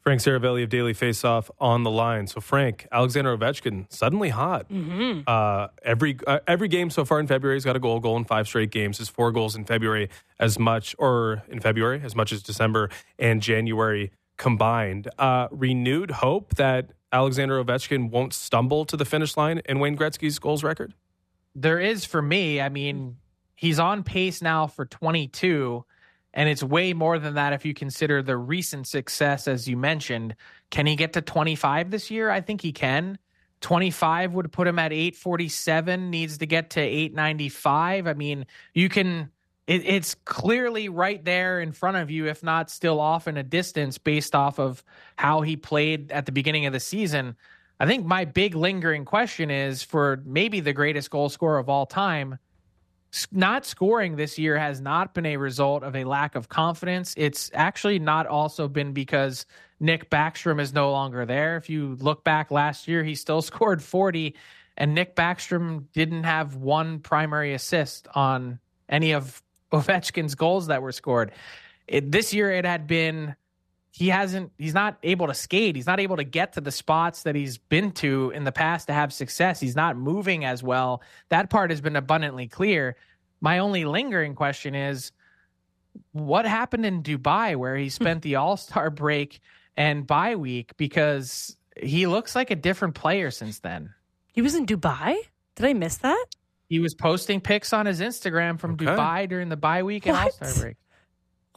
Frank 0.01 0.21
Seravalli 0.21 0.63
of 0.63 0.71
Daily 0.71 0.95
Faceoff 0.95 1.51
on 1.61 1.83
the 1.83 1.91
line. 1.91 2.27
So 2.27 2.41
Frank, 2.41 2.87
Alexander 2.91 3.37
Ovechkin 3.37 3.93
suddenly 3.93 4.31
hot. 4.31 4.69
Mm-hmm. 4.71 5.23
Uh, 5.27 5.69
every 5.83 6.19
uh, 6.27 6.41
every 6.47 6.69
game 6.69 6.91
so 6.91 7.05
far 7.05 7.21
in 7.21 7.27
February, 7.27 7.57
he's 7.57 7.65
got 7.65 7.77
a 7.77 7.81
goal. 7.81 8.01
Goal 8.01 8.17
in 8.17 8.25
five 8.25 8.47
straight 8.47 8.71
games. 8.71 8.99
His 8.99 9.09
four 9.09 9.31
goals 9.31 9.55
in 9.55 9.65
February 9.65 10.09
as 10.39 10.59
much, 10.59 10.97
or 10.99 11.43
in 11.49 11.61
February 11.61 12.01
as 12.03 12.17
much 12.17 12.33
as 12.33 12.43
December 12.43 12.89
and 13.19 13.43
January 13.43 14.11
combined. 14.39 15.09
Uh, 15.19 15.49
renewed 15.51 16.11
hope 16.11 16.55
that 16.57 16.93
Alexander 17.13 17.63
Ovechkin 17.63 18.11
won't 18.11 18.33
stumble 18.33 18.85
to 18.87 18.97
the 18.97 19.05
finish 19.05 19.37
line 19.37 19.61
in 19.67 19.81
Wayne 19.81 19.97
Gretzky's 19.97 20.39
goals 20.39 20.65
record. 20.65 20.95
There 21.55 21.79
is 21.79 22.05
for 22.05 22.23
me. 22.23 22.61
I 22.61 22.71
mean, 22.71 23.17
he's 23.55 23.79
on 23.79 24.03
pace 24.03 24.41
now 24.41 24.67
for 24.67 24.87
22 24.87 25.85
and 26.33 26.49
it's 26.49 26.62
way 26.62 26.93
more 26.93 27.19
than 27.19 27.35
that 27.35 27.53
if 27.53 27.64
you 27.64 27.75
consider 27.75 28.23
the 28.23 28.37
recent 28.37 28.87
success, 28.87 29.49
as 29.49 29.69
you 29.69 29.77
mentioned. 29.77 30.37
Can 30.71 30.87
he 30.87 30.97
get 30.97 31.14
to 31.14 31.23
25 31.23 31.90
this 31.90 32.11
year? 32.11 32.31
I 32.31 32.40
think 32.40 32.61
he 32.61 32.73
can. 32.73 33.19
25 33.61 34.35
would 34.35 34.53
put 34.53 34.66
him 34.66 34.79
at 34.79 34.93
847, 34.93 36.11
needs 36.11 36.38
to 36.38 36.47
get 36.47 36.71
to 36.71 36.81
895. 36.81 38.07
I 38.07 38.14
mean, 38.14 38.47
you 38.73 38.88
can, 38.88 39.31
it, 39.66 39.85
it's 39.85 40.14
clearly 40.25 40.88
right 40.88 41.23
there 41.25 41.61
in 41.61 41.73
front 41.73 41.99
of 41.99 42.11
you, 42.11 42.27
if 42.27 42.43
not 42.43 42.71
still 42.71 43.01
off 43.01 43.29
in 43.29 43.37
a 43.37 43.43
distance 43.43 43.99
based 43.99 44.35
off 44.35 44.59
of 44.59 44.83
how 45.16 45.43
he 45.43 45.57
played 45.57 46.11
at 46.12 46.27
the 46.27 46.33
beginning 46.33 46.66
of 46.66 46.73
the 46.73 46.81
season. 46.81 47.37
I 47.79 47.87
think 47.87 48.07
my 48.07 48.25
big 48.25 48.55
lingering 48.55 49.05
question 49.05 49.51
is 49.51 49.83
for 49.83 50.23
maybe 50.25 50.61
the 50.61 50.73
greatest 50.73 51.11
goal 51.11 51.29
scorer 51.29 51.59
of 51.59 51.69
all 51.69 51.87
time 51.87 52.38
not 53.33 53.66
scoring 53.66 54.16
this 54.16 54.38
year 54.38 54.59
has 54.59 54.81
not 54.81 55.14
been 55.14 55.27
a 55.27 55.37
result 55.37 55.83
of 55.83 55.96
a 55.96 56.05
lack 56.05 56.35
of 56.37 56.49
confidence. 56.49 57.14
It's 57.16 57.51
actually 57.55 57.99
not 57.99 58.27
also 58.27 58.68
been 58.68 58.92
because 58.92 59.46
Nick 59.81 60.11
Backstrom 60.11 60.61
is 60.61 60.73
no 60.73 60.92
longer 60.92 61.27
there. 61.27 61.57
If 61.57 61.68
you 61.68 61.96
look 62.01 62.23
back 62.23 62.51
last 62.51 62.87
year, 62.87 63.03
he 63.03 63.14
still 63.14 63.42
scored 63.51 63.83
40, 63.83 64.35
and 64.77 64.94
Nick 64.94 65.16
Backstrom 65.16 65.85
didn't 65.92 66.25
have 66.25 66.57
one 66.57 67.01
primary 67.01 67.55
assist 67.55 68.07
on 68.14 68.61
any 68.88 69.12
of 69.12 69.42
Ovechkin's 69.73 70.35
goals 70.35 70.68
that 70.68 70.83
were 70.83 70.92
scored. 70.92 71.33
It, 71.87 72.12
this 72.12 72.33
year, 72.33 72.53
it 72.53 72.64
had 72.64 72.87
been 72.87 73.35
he 73.92 74.09
hasn't 74.09 74.53
he's 74.57 74.74
not 74.74 74.98
able 75.03 75.26
to 75.26 75.35
skate. 75.35 75.76
He's 75.76 75.87
not 75.87 76.00
able 76.00 76.16
to 76.16 76.24
get 76.24 76.55
to 76.55 76.61
the 76.61 76.70
spots 76.70 77.24
that 77.24 77.35
he's 77.35 77.59
been 77.59 77.92
to 77.92 78.31
in 78.31 78.44
the 78.44 78.53
past 78.53 78.87
to 78.87 78.92
have 78.92 79.12
success. 79.12 79.61
He's 79.61 79.76
not 79.76 79.96
moving 79.96 80.44
as 80.44 80.62
well. 80.62 81.03
That 81.29 81.50
part 81.50 81.70
has 81.70 81.81
been 81.81 81.96
abundantly 81.96 82.46
clear. 82.46 82.96
My 83.40 83.59
only 83.59 83.85
lingering 83.85 84.35
question 84.35 84.74
is 84.74 85.12
what 86.12 86.46
happened 86.46 86.87
in 86.87 87.03
dubai 87.03 87.57
where 87.57 87.76
he 87.76 87.87
hmm. 87.87 87.90
spent 87.90 88.22
the 88.22 88.37
all-star 88.37 88.90
break 88.90 89.40
and 89.76 90.07
bye 90.07 90.37
week? 90.37 90.76
Because 90.76 91.57
he 91.81 92.07
looks 92.07 92.37
like 92.37 92.50
a 92.50 92.57
different 92.57 92.94
player 92.94 93.31
since 93.31 93.59
then. 93.59 93.94
He 94.33 94.42
was 94.42 94.55
in 94.55 94.66
dubai? 94.66 95.16
Did 95.57 95.66
i 95.66 95.72
miss 95.72 95.96
that? 95.98 96.26
He 96.68 96.79
was 96.79 96.94
posting 96.94 97.40
pics 97.40 97.72
on 97.72 97.87
his 97.87 98.00
instagram 98.00 98.61
from 98.61 98.74
okay. 98.74 98.85
dubai 98.85 99.29
during 99.29 99.48
the 99.48 99.57
bye 99.57 99.83
week 99.83 100.07
and 100.07 100.16
all-star 100.16 100.55
break 100.55 100.76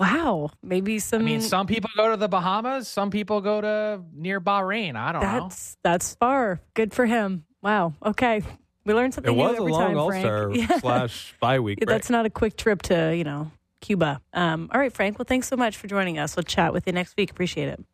Wow, 0.04 0.52
maybe 0.62 1.00
some. 1.00 1.22
I 1.22 1.26
mean, 1.26 1.40
some 1.40 1.66
people 1.66 1.90
go 1.96 2.12
to 2.12 2.18
the 2.18 2.28
Bahamas, 2.28 2.90
some 2.90 3.10
people 3.10 3.40
go 3.40 3.62
to 3.62 4.02
near 4.14 4.42
Bahrain. 4.42 4.96
I 4.96 5.14
don't 5.14 5.22
that's, 5.22 5.76
know. 5.76 5.90
That's 5.90 6.16
far. 6.16 6.60
Good 6.74 6.94
for 6.94 7.06
him. 7.06 7.46
Wow. 7.62 7.94
Okay, 8.06 8.42
we 8.86 8.94
learned 8.94 9.14
something. 9.14 9.34
It 9.34 9.38
was 9.38 9.58
a 9.58 9.64
long 9.64 9.96
All 9.96 10.12
Star 10.12 10.52
yeah. 10.54 10.80
slash 10.80 11.36
bye 11.40 11.62
week. 11.62 11.80
Yeah, 11.80 11.86
that's 11.88 12.10
not 12.10 12.26
a 12.26 12.30
quick 12.30 12.58
trip 12.58 12.82
to 12.84 13.16
you 13.16 13.24
know 13.24 13.50
Cuba. 13.80 14.22
Um, 14.34 14.70
all 14.74 14.80
right, 14.80 14.92
Frank. 14.92 15.18
Well, 15.18 15.26
thanks 15.28 15.48
so 15.48 15.56
much 15.56 15.78
for 15.78 15.88
joining 15.88 16.20
us. 16.20 16.36
We'll 16.36 16.44
chat 16.44 16.74
with 16.74 16.86
you 16.86 16.92
next 16.92 17.16
week. 17.16 17.32
Appreciate 17.32 17.70
it. 17.70 17.86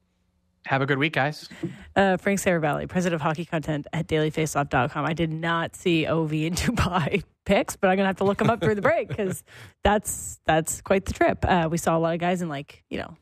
Have 0.66 0.82
a 0.82 0.86
good 0.86 0.98
week, 0.98 1.14
guys. 1.14 1.50
Uh, 1.96 2.18
Frank 2.18 2.40
Seravalli, 2.40 2.88
president 2.88 3.16
of 3.16 3.22
hockey 3.22 3.46
content 3.46 3.88
at 3.94 4.08
dailyfaceoff.com. 4.08 5.06
I 5.06 5.14
did 5.14 5.32
not 5.32 5.76
see 5.76 6.06
OV 6.06 6.34
in 6.34 6.54
Dubai 6.56 7.24
picks, 7.46 7.76
but 7.76 7.90
I'm 7.90 7.96
going 7.96 8.04
to 8.04 8.08
have 8.10 8.18
to 8.18 8.24
look 8.26 8.38
them 8.38 8.50
up 8.50 8.62
through 8.62 8.76
the 8.76 8.82
break 8.82 9.08
because 9.08 9.44
that's 9.84 10.40
that's 10.46 10.82
quite 10.82 11.06
the 11.06 11.14
trip. 11.14 11.40
Uh, 11.44 11.70
we 11.72 11.78
saw 11.78 11.98
a 11.98 12.00
lot 12.00 12.14
of 12.14 12.20
guys 12.20 12.42
in 12.42 12.50
like, 12.50 12.84
you 12.90 12.98
know, 13.00 13.16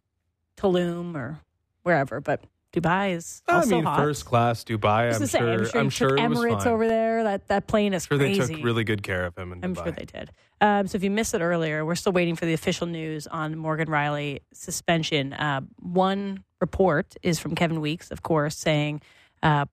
Tulum 0.57 1.15
or 1.15 1.39
wherever, 1.83 2.19
but 2.19 2.43
Dubai 2.73 3.15
is 3.15 3.41
I 3.47 3.65
mean, 3.65 3.83
hot. 3.83 3.97
first 3.97 4.25
class 4.25 4.63
Dubai. 4.63 4.85
I 4.85 5.07
was 5.07 5.21
I'm 5.21 5.27
say, 5.27 5.39
sure. 5.39 5.51
I'm 5.53 5.65
sure, 5.65 5.79
I'm 5.79 5.89
sure 5.89 6.09
took 6.09 6.19
it 6.19 6.29
was 6.29 6.39
Emirates 6.39 6.63
fine. 6.63 6.73
over 6.73 6.87
there. 6.87 7.23
That 7.23 7.47
that 7.47 7.67
plane 7.67 7.93
is 7.93 8.05
I'm 8.05 8.07
sure 8.09 8.17
crazy. 8.17 8.39
they 8.41 8.53
took 8.55 8.65
really 8.65 8.83
good 8.83 9.03
care 9.03 9.25
of 9.25 9.37
him. 9.37 9.53
In 9.53 9.63
I'm 9.63 9.75
Dubai. 9.75 9.83
sure 9.83 9.91
they 9.91 10.05
did. 10.05 10.31
Um, 10.59 10.87
so 10.87 10.95
if 10.95 11.03
you 11.03 11.11
missed 11.11 11.33
it 11.33 11.41
earlier, 11.41 11.85
we're 11.85 11.95
still 11.95 12.11
waiting 12.11 12.35
for 12.35 12.45
the 12.45 12.53
official 12.53 12.87
news 12.87 13.27
on 13.27 13.55
Morgan 13.57 13.87
Rielly 13.87 14.41
suspension. 14.53 15.33
Uh, 15.33 15.61
one 15.79 16.43
report 16.59 17.15
is 17.23 17.39
from 17.39 17.55
Kevin 17.55 17.81
Weeks, 17.81 18.11
of 18.11 18.23
course, 18.23 18.55
saying, 18.57 19.01
uh, 19.43 19.65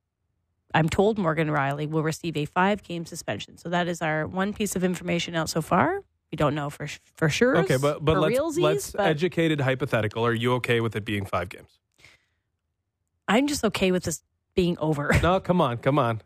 "I'm 0.75 0.88
told 0.88 1.18
Morgan 1.18 1.49
Rielly 1.49 1.88
will 1.88 2.03
receive 2.03 2.37
a 2.37 2.44
five-game 2.44 3.07
suspension." 3.07 3.57
So 3.59 3.68
that 3.70 3.88
is 3.88 4.03
our 4.03 4.27
one 4.27 4.53
piece 4.53 4.77
of 4.77 4.85
information 4.85 5.35
out 5.35 5.49
so 5.49 5.62
far. 5.62 6.01
We 6.33 6.37
don't 6.37 6.55
know 6.55 6.70
for 6.70 6.88
for 7.14 7.29
sure. 7.29 7.59
Okay, 7.59 7.77
but 7.77 8.05
but 8.05 8.18
let's 8.18 8.38
realsies, 8.38 8.62
let's 8.62 8.90
but 8.92 9.07
educated 9.07 9.61
hypothetical. 9.61 10.27
Are 10.27 10.35
you 10.35 10.55
okay 10.55 10.81
with 10.81 10.97
it 10.97 11.05
being 11.05 11.25
five 11.25 11.49
games? 11.49 11.79
I'm 13.29 13.47
just 13.47 13.64
okay 13.64 13.92
with 13.92 14.05
this 14.05 14.23
being 14.55 14.77
over. 14.79 15.11
No, 15.23 15.40
come 15.40 15.61
on, 15.61 15.79
come 15.79 15.99
on. 15.99 16.23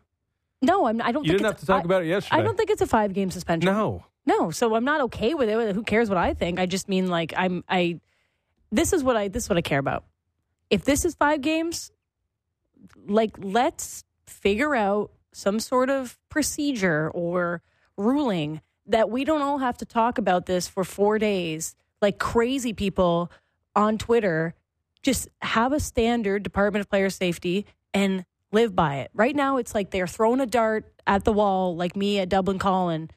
no, 0.61 0.87
I'm. 0.87 1.01
I 1.01 1.11
don't. 1.11 1.23
You 1.25 1.31
think 1.31 1.39
didn't 1.39 1.51
have 1.51 1.59
to 1.59 1.65
talk 1.65 1.81
I, 1.83 1.85
about 1.85 2.03
it 2.03 2.07
yesterday. 2.07 2.41
I 2.41 2.43
don't 2.43 2.57
think 2.57 2.69
it's 2.69 2.81
a 2.81 2.87
five-game 2.87 3.31
suspension. 3.31 3.71
No, 3.71 4.03
No, 4.25 4.51
so 4.51 4.75
I'm 4.75 4.83
not 4.83 5.01
okay 5.01 5.33
with 5.33 5.49
it. 5.49 5.75
Who 5.75 5.83
cares 5.83 6.09
what 6.09 6.17
I 6.17 6.33
think? 6.33 6.59
I 6.59 6.65
just 6.65 6.89
mean 6.89 7.07
like 7.07 7.33
I'm 7.37 7.63
I 7.69 7.99
this 8.71 8.93
is 8.93 9.03
what 9.03 9.15
I 9.15 9.27
this 9.27 9.43
is 9.43 9.49
what 9.49 9.57
I 9.57 9.61
care 9.61 9.79
about. 9.79 10.03
If 10.69 10.85
this 10.85 11.05
is 11.05 11.15
5 11.15 11.41
games, 11.41 11.91
like 13.07 13.35
let's 13.39 14.03
figure 14.25 14.75
out 14.75 15.11
some 15.31 15.59
sort 15.59 15.89
of 15.89 16.17
procedure 16.29 17.09
or 17.13 17.61
ruling 17.97 18.61
that 18.85 19.09
we 19.09 19.23
don't 19.23 19.41
all 19.41 19.59
have 19.59 19.77
to 19.77 19.85
talk 19.85 20.17
about 20.17 20.45
this 20.45 20.67
for 20.67 20.83
4 20.83 21.19
days 21.19 21.75
like 22.01 22.19
crazy 22.19 22.73
people 22.73 23.31
on 23.75 23.97
Twitter. 23.97 24.53
Just 25.01 25.27
have 25.41 25.71
a 25.71 25.79
standard 25.79 26.43
Department 26.43 26.81
of 26.81 26.89
Player 26.89 27.09
Safety 27.09 27.65
and 27.93 28.25
live 28.51 28.75
by 28.75 28.97
it. 28.97 29.11
Right 29.13 29.35
now 29.35 29.57
it's 29.57 29.73
like 29.73 29.91
they're 29.91 30.07
throwing 30.07 30.39
a 30.39 30.45
dart 30.45 30.91
at 31.07 31.23
the 31.23 31.33
wall 31.33 31.75
like 31.75 31.95
me 31.95 32.19
at 32.19 32.29
Dublin 32.29 32.59
Calling 32.59 33.09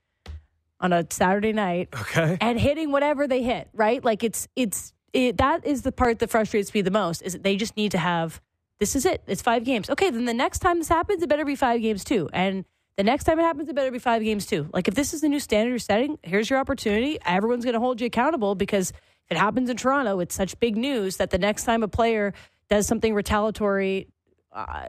on 0.80 0.92
a 0.92 1.06
Saturday 1.10 1.52
night 1.52 1.88
okay. 1.94 2.36
and 2.40 2.58
hitting 2.58 2.92
whatever 2.92 3.26
they 3.26 3.42
hit, 3.42 3.68
right? 3.72 4.04
Like 4.04 4.22
it's 4.24 4.48
it's 4.56 4.92
it, 5.12 5.36
that 5.38 5.66
is 5.66 5.82
the 5.82 5.92
part 5.92 6.18
that 6.20 6.30
frustrates 6.30 6.72
me 6.72 6.80
the 6.80 6.90
most 6.90 7.22
is 7.22 7.32
that 7.34 7.42
they 7.42 7.56
just 7.56 7.76
need 7.76 7.92
to 7.92 7.98
have 7.98 8.40
this 8.80 8.96
is 8.96 9.06
it. 9.06 9.22
It's 9.28 9.42
5 9.42 9.62
games. 9.62 9.88
Okay, 9.90 10.10
then 10.10 10.24
the 10.24 10.34
next 10.34 10.58
time 10.58 10.78
this 10.78 10.88
happens 10.88 11.22
it 11.22 11.28
better 11.28 11.44
be 11.44 11.54
5 11.54 11.80
games 11.80 12.02
too. 12.02 12.28
And 12.32 12.64
the 12.96 13.04
next 13.04 13.24
time 13.24 13.38
it 13.38 13.42
happens 13.42 13.68
it 13.68 13.76
better 13.76 13.90
be 13.92 13.98
5 13.98 14.22
games 14.22 14.46
too. 14.46 14.68
Like 14.72 14.88
if 14.88 14.94
this 14.94 15.14
is 15.14 15.20
the 15.20 15.28
new 15.28 15.38
standard 15.38 15.70
you're 15.70 15.78
setting, 15.78 16.18
here's 16.22 16.50
your 16.50 16.58
opportunity. 16.58 17.18
Everyone's 17.24 17.64
going 17.64 17.74
to 17.74 17.80
hold 17.80 18.00
you 18.00 18.06
accountable 18.06 18.54
because 18.54 18.90
if 18.90 19.30
it 19.30 19.36
happens 19.36 19.70
in 19.70 19.76
Toronto, 19.76 20.18
it's 20.20 20.34
such 20.34 20.58
big 20.58 20.76
news 20.76 21.18
that 21.18 21.30
the 21.30 21.38
next 21.38 21.64
time 21.64 21.82
a 21.82 21.88
player 21.88 22.34
does 22.68 22.86
something 22.86 23.14
retaliatory 23.14 24.08
uh, 24.54 24.88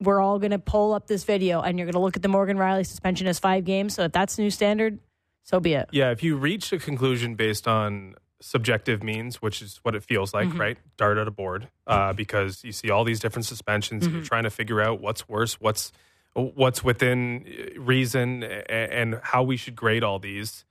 we're 0.00 0.20
all 0.20 0.38
going 0.38 0.52
to 0.52 0.58
pull 0.58 0.92
up 0.92 1.06
this 1.06 1.24
video 1.24 1.60
and 1.60 1.78
you're 1.78 1.86
going 1.86 1.94
to 1.94 1.98
look 1.98 2.16
at 2.16 2.22
the 2.22 2.28
Morgan 2.28 2.56
Rielly 2.56 2.86
suspension 2.86 3.26
as 3.26 3.38
5 3.38 3.64
games. 3.64 3.94
So 3.94 4.04
if 4.04 4.12
that's 4.12 4.36
the 4.36 4.42
new 4.42 4.50
standard, 4.50 4.98
so 5.42 5.58
be 5.58 5.74
it. 5.74 5.88
Yeah, 5.90 6.10
if 6.10 6.22
you 6.22 6.36
reach 6.36 6.72
a 6.72 6.78
conclusion 6.78 7.34
based 7.34 7.66
on 7.66 8.14
subjective 8.42 9.02
means, 9.02 9.40
which 9.40 9.62
is 9.62 9.78
what 9.82 9.94
it 9.94 10.02
feels 10.02 10.34
like, 10.34 10.52
right? 10.58 10.76
Dart 10.96 11.16
at 11.16 11.26
a 11.28 11.30
board, 11.30 11.68
uh, 11.86 12.12
because 12.12 12.62
you 12.64 12.72
see 12.72 12.90
all 12.90 13.04
these 13.04 13.20
different 13.20 13.46
suspensions, 13.46 14.04
and 14.04 14.14
you're 14.14 14.24
trying 14.24 14.42
to 14.44 14.50
figure 14.50 14.80
out 14.82 15.00
what's 15.00 15.28
worse, 15.28 15.60
what's 15.60 15.92
what's 16.34 16.82
within 16.82 17.46
uh, 17.46 17.80
reason, 17.80 18.42
and 18.42 19.20
how 19.22 19.42
we 19.42 19.56
should 19.56 19.76
grade 19.76 20.02
all 20.02 20.18
these. 20.18 20.64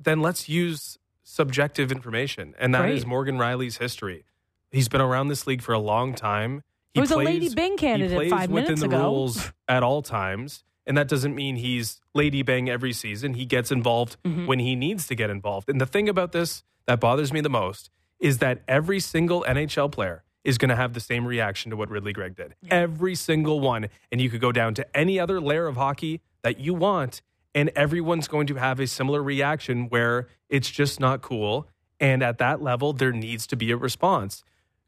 Then 0.00 0.20
let's 0.20 0.48
use 0.48 0.98
subjective 1.22 1.92
information, 1.92 2.54
and 2.58 2.74
that 2.74 2.88
is 2.88 3.04
Great. 3.04 3.08
Morgan 3.08 3.38
Rielly's 3.38 3.76
history. 3.78 4.24
He's 4.70 4.88
been 4.88 5.00
around 5.00 5.28
this 5.28 5.46
league 5.46 5.62
for 5.62 5.72
a 5.72 5.78
long 5.78 6.14
time. 6.14 6.62
He 6.94 7.00
was 7.00 7.10
a 7.10 7.16
Lady 7.16 7.48
Byng 7.54 7.76
candidate 7.76 8.10
he 8.10 8.16
plays 8.16 8.30
five 8.30 8.50
within 8.50 8.64
minutes 8.64 8.80
the 8.80 8.86
ago. 8.88 9.02
rules 9.02 9.52
at 9.68 9.82
all 9.82 10.02
times. 10.02 10.62
And 10.86 10.96
that 10.98 11.08
doesn't 11.08 11.34
mean 11.34 11.56
he's 11.56 12.00
Lady 12.14 12.42
Byng 12.42 12.68
every 12.68 12.92
season. 12.92 13.34
He 13.34 13.44
gets 13.46 13.70
involved 13.70 14.16
Mm-hmm. 14.24 14.46
when 14.46 14.58
he 14.58 14.74
needs 14.74 15.06
to 15.08 15.14
get 15.14 15.30
involved. 15.30 15.68
And 15.68 15.80
the 15.80 15.86
thing 15.86 16.08
about 16.08 16.32
this 16.32 16.64
that 16.86 16.98
bothers 17.00 17.32
me 17.32 17.40
the 17.40 17.48
most 17.50 17.90
is 18.18 18.38
that 18.38 18.62
every 18.66 18.98
single 19.00 19.44
NHL 19.48 19.90
player 19.92 20.24
is 20.44 20.58
going 20.58 20.68
to 20.70 20.76
have 20.76 20.92
the 20.94 21.00
same 21.00 21.24
reaction 21.24 21.70
to 21.70 21.76
what 21.76 21.88
Ridly 21.88 22.12
Greig 22.12 22.34
did. 22.36 22.54
Every 22.70 23.14
single 23.14 23.60
one. 23.60 23.88
And 24.10 24.20
you 24.20 24.28
could 24.30 24.40
go 24.40 24.50
down 24.50 24.74
to 24.74 24.96
any 24.96 25.20
other 25.20 25.40
layer 25.40 25.66
of 25.68 25.76
hockey 25.76 26.20
that 26.42 26.58
you 26.58 26.74
want, 26.74 27.22
and 27.54 27.70
everyone's 27.76 28.26
going 28.26 28.48
to 28.48 28.56
have 28.56 28.80
a 28.80 28.86
similar 28.88 29.22
reaction 29.22 29.88
where 29.88 30.26
it's 30.48 30.68
just 30.68 30.98
not 30.98 31.22
cool. 31.22 31.68
And 32.00 32.22
at 32.24 32.38
that 32.38 32.60
level, 32.60 32.92
there 32.92 33.12
needs 33.12 33.46
to 33.48 33.56
be 33.56 33.70
a 33.70 33.76
response. 33.76 34.42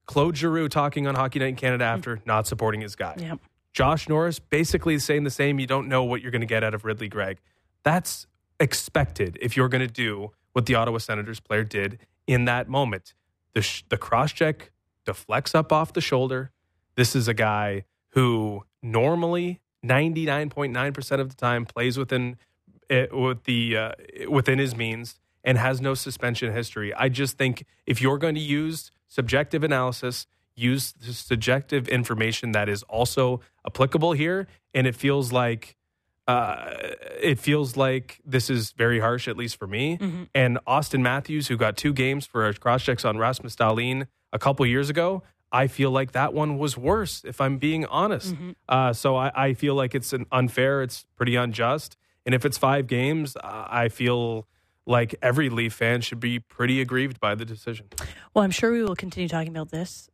Claude 0.06 0.36
Giroux 0.36 0.68
talking 0.68 1.06
on 1.06 1.14
Hockey 1.14 1.38
Night 1.38 1.50
in 1.50 1.56
Canada 1.56 1.84
after 1.84 2.20
not 2.26 2.48
supporting 2.48 2.80
his 2.80 2.96
guy. 2.96 3.14
Yep. 3.18 3.38
Josh 3.74 4.08
Norris 4.08 4.38
basically 4.38 4.98
saying 4.98 5.24
the 5.24 5.30
same. 5.30 5.58
You 5.58 5.66
don't 5.66 5.88
know 5.88 6.04
what 6.04 6.22
you're 6.22 6.30
going 6.30 6.40
to 6.40 6.46
get 6.46 6.64
out 6.64 6.72
of 6.72 6.84
Ridly 6.84 7.08
Greig. 7.08 7.38
That's 7.82 8.26
expected 8.58 9.36
if 9.42 9.56
you're 9.56 9.68
going 9.68 9.86
to 9.86 9.92
do 9.92 10.30
what 10.52 10.66
the 10.66 10.76
Ottawa 10.76 10.98
Senators 10.98 11.40
player 11.40 11.64
did 11.64 11.98
in 12.26 12.44
that 12.46 12.68
moment. 12.68 13.14
The, 13.52 13.62
sh- 13.62 13.84
the 13.88 13.98
cross 13.98 14.32
check 14.32 14.70
deflects 15.04 15.54
up 15.54 15.72
off 15.72 15.92
the 15.92 16.00
shoulder. 16.00 16.52
This 16.94 17.16
is 17.16 17.28
a 17.28 17.34
guy 17.34 17.84
who 18.10 18.64
normally 18.80 19.60
99.9% 19.84 21.20
of 21.20 21.28
the 21.28 21.34
time 21.34 21.66
plays 21.66 21.98
within 21.98 22.36
eh, 22.88 23.06
with 23.12 23.42
the 23.44 23.76
uh, 23.76 23.92
within 24.28 24.58
his 24.58 24.76
means 24.76 25.18
and 25.42 25.58
has 25.58 25.80
no 25.80 25.94
suspension 25.94 26.52
history. 26.52 26.94
I 26.94 27.08
just 27.08 27.36
think 27.36 27.66
if 27.86 28.00
you're 28.00 28.18
going 28.18 28.36
to 28.36 28.40
use 28.40 28.92
subjective 29.08 29.62
analysis, 29.62 30.26
use 30.56 30.92
the 30.92 31.12
subjective 31.12 31.88
information 31.88 32.52
that 32.52 32.68
is 32.68 32.82
also 32.84 33.40
applicable 33.66 34.12
here. 34.12 34.46
And 34.72 34.86
it 34.86 34.94
feels 34.94 35.32
like 35.32 35.76
uh, 36.26 36.70
it 37.20 37.38
feels 37.38 37.76
like 37.76 38.20
this 38.24 38.48
is 38.48 38.72
very 38.72 38.98
harsh, 39.00 39.28
at 39.28 39.36
least 39.36 39.58
for 39.58 39.66
me. 39.66 39.98
And 40.34 40.58
Auston 40.66 41.00
Matthews, 41.00 41.48
who 41.48 41.56
got 41.56 41.76
two 41.76 41.92
games 41.92 42.26
for 42.26 42.50
cross 42.54 42.82
checks 42.82 43.04
on 43.04 43.18
Rasmus 43.18 43.56
Dahlin 43.56 44.06
a 44.32 44.38
couple 44.38 44.64
years 44.66 44.88
ago, 44.88 45.22
I 45.52 45.66
feel 45.68 45.90
like 45.90 46.12
that 46.12 46.32
one 46.34 46.58
was 46.58 46.76
worse, 46.76 47.22
if 47.24 47.40
I'm 47.40 47.58
being 47.58 47.84
honest. 47.86 48.34
Uh, 48.68 48.92
so 48.92 49.16
I, 49.16 49.30
I 49.48 49.54
feel 49.54 49.74
like 49.74 49.94
it's 49.94 50.12
an 50.12 50.26
unfair, 50.32 50.82
it's 50.82 51.04
pretty 51.14 51.36
unjust. 51.36 51.96
And 52.26 52.34
if 52.34 52.44
it's 52.44 52.56
five 52.58 52.86
games, 52.86 53.36
uh, 53.36 53.66
I 53.68 53.88
feel 53.88 54.48
like 54.86 55.14
every 55.22 55.50
Leaf 55.50 55.74
fan 55.74 56.00
should 56.00 56.20
be 56.20 56.40
pretty 56.40 56.80
aggrieved 56.80 57.20
by 57.20 57.34
the 57.34 57.44
decision. 57.44 57.86
Well, 58.32 58.44
I'm 58.44 58.50
sure 58.50 58.72
we 58.72 58.82
will 58.82 58.96
continue 58.96 59.28
talking 59.28 59.48
about 59.48 59.70
this 59.70 60.08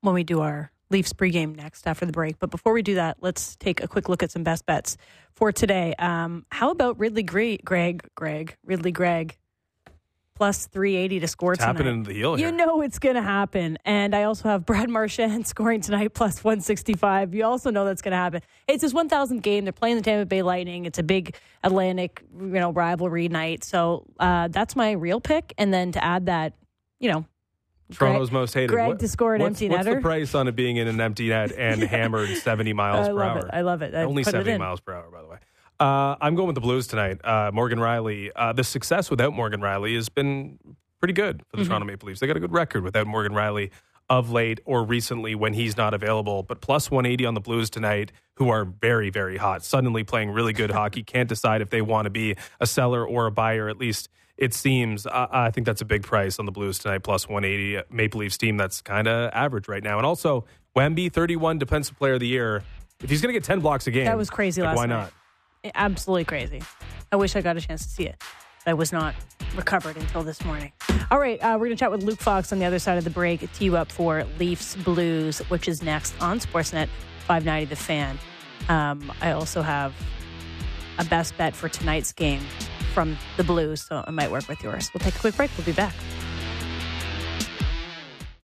when 0.00 0.14
we 0.14 0.24
do 0.24 0.40
our 0.40 0.70
Leafs 0.88 1.12
pregame 1.12 1.56
next 1.56 1.86
after 1.86 2.06
the 2.06 2.12
break. 2.12 2.38
But 2.38 2.50
before 2.50 2.72
we 2.72 2.82
do 2.82 2.94
that, 2.94 3.16
let's 3.20 3.56
take 3.56 3.82
a 3.82 3.88
quick 3.88 4.08
look 4.08 4.22
at 4.22 4.30
some 4.30 4.44
best 4.44 4.66
bets 4.66 4.96
for 5.34 5.50
today. 5.50 5.94
Um, 5.98 6.46
how 6.50 6.70
about 6.70 6.98
Ridley 6.98 7.24
Gre- 7.24 7.56
Greg, 7.64 8.08
Greg, 8.14 8.56
Ridly 8.64 8.92
Greig 8.92 9.36
plus 10.36 10.66
380 10.66 11.20
to 11.20 11.26
score 11.28 11.56
Tapping 11.56 11.78
tonight? 11.78 11.90
into 11.90 12.08
the 12.10 12.14
heel 12.14 12.34
here. 12.34 12.50
You 12.50 12.54
know 12.54 12.82
it's 12.82 12.98
going 12.98 13.14
to 13.16 13.22
happen. 13.22 13.78
And 13.84 14.14
I 14.14 14.24
also 14.24 14.48
have 14.48 14.64
Brad 14.66 14.88
Marchand 14.88 15.46
scoring 15.46 15.80
tonight 15.80 16.14
plus 16.14 16.44
165. 16.44 17.34
You 17.34 17.44
also 17.44 17.70
know 17.70 17.84
that's 17.84 18.02
going 18.02 18.12
to 18.12 18.18
happen. 18.18 18.42
It's 18.68 18.82
his 18.82 18.94
1000th 18.94 19.42
game. 19.42 19.64
They're 19.64 19.72
playing 19.72 19.96
the 19.96 20.02
Tampa 20.02 20.26
Bay 20.26 20.42
Lightning. 20.42 20.84
It's 20.84 20.98
a 20.98 21.02
big 21.02 21.34
Atlantic, 21.64 22.22
you 22.38 22.46
know, 22.46 22.70
rivalry 22.70 23.28
night. 23.28 23.64
So 23.64 24.04
uh, 24.20 24.48
that's 24.48 24.76
my 24.76 24.92
real 24.92 25.20
pick. 25.20 25.52
And 25.58 25.72
then 25.72 25.90
to 25.92 26.04
add 26.04 26.26
that, 26.26 26.52
you 27.00 27.10
know, 27.10 27.24
Toronto's 27.92 28.30
Greg- 28.30 28.32
most 28.32 28.54
hated. 28.54 28.70
Greg 28.70 28.98
to 28.98 29.08
score 29.08 29.34
an 29.34 29.40
what's, 29.42 29.60
empty 29.62 29.68
what's 29.74 29.86
netter? 29.88 29.94
the 29.96 30.00
price 30.00 30.34
on 30.34 30.48
it 30.48 30.56
being 30.56 30.76
in 30.76 30.88
an 30.88 31.00
empty 31.00 31.28
net 31.28 31.52
and 31.52 31.82
hammered 31.84 32.28
70 32.36 32.72
miles 32.72 33.08
I 33.08 33.12
per 33.12 33.22
hour? 33.22 33.38
it. 33.38 33.44
I 33.52 33.60
love 33.62 33.82
it. 33.82 33.94
I 33.94 34.02
Only 34.02 34.24
put 34.24 34.30
it 34.34 34.38
70 34.38 34.58
miles 34.58 34.80
per 34.80 34.92
hour, 34.92 35.08
by 35.10 35.22
the 35.22 35.28
way. 35.28 35.36
Uh, 35.78 36.16
I'm 36.20 36.34
going 36.34 36.46
with 36.46 36.54
the 36.54 36.60
Blues 36.60 36.86
tonight. 36.86 37.20
Uh, 37.24 37.50
Morgan 37.52 37.78
Rielly. 37.78 38.30
Uh, 38.34 38.52
the 38.52 38.64
success 38.64 39.10
without 39.10 39.32
Morgan 39.34 39.60
Rielly 39.60 39.94
has 39.94 40.08
been 40.08 40.58
pretty 41.00 41.12
good 41.14 41.42
for 41.50 41.56
the 41.56 41.62
Mm-hmm. 41.62 41.68
Toronto 41.70 41.86
Maple 41.86 42.06
Leafs. 42.08 42.20
They 42.20 42.26
got 42.26 42.36
a 42.36 42.40
good 42.40 42.52
record 42.52 42.82
without 42.82 43.06
Morgan 43.06 43.32
Rielly 43.32 43.70
of 44.08 44.30
late 44.30 44.60
or 44.64 44.84
recently 44.84 45.34
when 45.34 45.52
he's 45.52 45.76
not 45.76 45.92
available. 45.92 46.42
But 46.44 46.60
plus 46.60 46.90
180 46.90 47.26
on 47.26 47.34
the 47.34 47.40
Blues 47.40 47.68
tonight, 47.70 48.10
who 48.34 48.48
are 48.48 48.64
very, 48.64 49.10
very 49.10 49.36
hot, 49.36 49.62
suddenly 49.64 50.02
playing 50.04 50.30
really 50.30 50.52
good 50.52 50.70
hockey, 50.70 51.02
can't 51.02 51.28
decide 51.28 51.60
if 51.60 51.70
they 51.70 51.82
want 51.82 52.06
to 52.06 52.10
be 52.10 52.36
a 52.60 52.66
seller 52.66 53.04
or 53.06 53.26
a 53.26 53.30
buyer, 53.30 53.68
at 53.68 53.76
least 53.78 54.08
it 54.38 54.54
seems. 54.54 55.06
I, 55.06 55.28
I 55.30 55.50
think 55.50 55.66
that's 55.66 55.80
a 55.80 55.84
big 55.84 56.02
price 56.02 56.38
on 56.38 56.46
the 56.46 56.52
Blues 56.52 56.78
tonight, 56.78 57.02
plus 57.02 57.28
180. 57.28 57.78
Uh, 57.78 57.82
Maple 57.90 58.20
Leafs 58.20 58.36
team 58.36 58.56
that's 58.56 58.80
kind 58.80 59.08
of 59.08 59.30
average 59.32 59.68
right 59.68 59.82
now. 59.82 59.96
And 59.98 60.06
also, 60.06 60.44
Wemby, 60.76 61.12
31 61.12 61.58
Defensive 61.58 61.96
Player 61.98 62.14
of 62.14 62.20
the 62.20 62.26
Year. 62.26 62.62
If 63.02 63.10
he's 63.10 63.20
going 63.20 63.32
to 63.32 63.38
get 63.38 63.44
10 63.44 63.60
blocks 63.60 63.86
a 63.86 63.90
game, 63.90 64.06
that 64.06 64.16
was 64.16 64.30
crazy 64.30 64.62
like, 64.62 64.68
last 64.68 64.76
why 64.76 64.86
night. 64.86 64.96
Why 64.96 65.02
not? 65.64 65.72
Absolutely 65.74 66.24
crazy. 66.24 66.62
I 67.12 67.16
wish 67.16 67.36
I 67.36 67.40
got 67.40 67.56
a 67.56 67.60
chance 67.60 67.84
to 67.84 67.90
see 67.90 68.04
it. 68.04 68.22
I 68.66 68.74
was 68.74 68.92
not 68.92 69.14
recovered 69.54 69.96
until 69.96 70.22
this 70.22 70.44
morning. 70.44 70.72
All 71.10 71.20
right, 71.20 71.38
uh, 71.38 71.52
we're 71.52 71.66
going 71.66 71.70
to 71.70 71.76
chat 71.76 71.90
with 71.90 72.02
Luke 72.02 72.20
Fox 72.20 72.52
on 72.52 72.58
the 72.58 72.64
other 72.64 72.78
side 72.78 72.98
of 72.98 73.04
the 73.04 73.10
break. 73.10 73.40
Tee 73.52 73.66
you 73.66 73.76
up 73.76 73.92
for 73.92 74.24
Leafs 74.38 74.74
Blues, 74.76 75.38
which 75.50 75.68
is 75.68 75.82
next 75.82 76.14
on 76.20 76.40
Sportsnet 76.40 76.88
590 77.26 77.66
The 77.66 77.76
Fan. 77.76 78.18
Um, 78.68 79.12
I 79.20 79.32
also 79.32 79.62
have 79.62 79.94
a 80.98 81.04
best 81.04 81.36
bet 81.36 81.54
for 81.54 81.68
tonight's 81.68 82.12
game 82.12 82.42
from 82.96 83.18
the 83.36 83.44
blues, 83.44 83.82
so 83.82 84.02
it 84.08 84.12
might 84.12 84.30
work 84.30 84.48
with 84.48 84.62
yours. 84.62 84.90
We'll 84.94 85.00
take 85.00 85.16
a 85.16 85.18
quick 85.18 85.36
break. 85.36 85.50
We'll 85.58 85.66
be 85.66 85.72
back. 85.72 85.92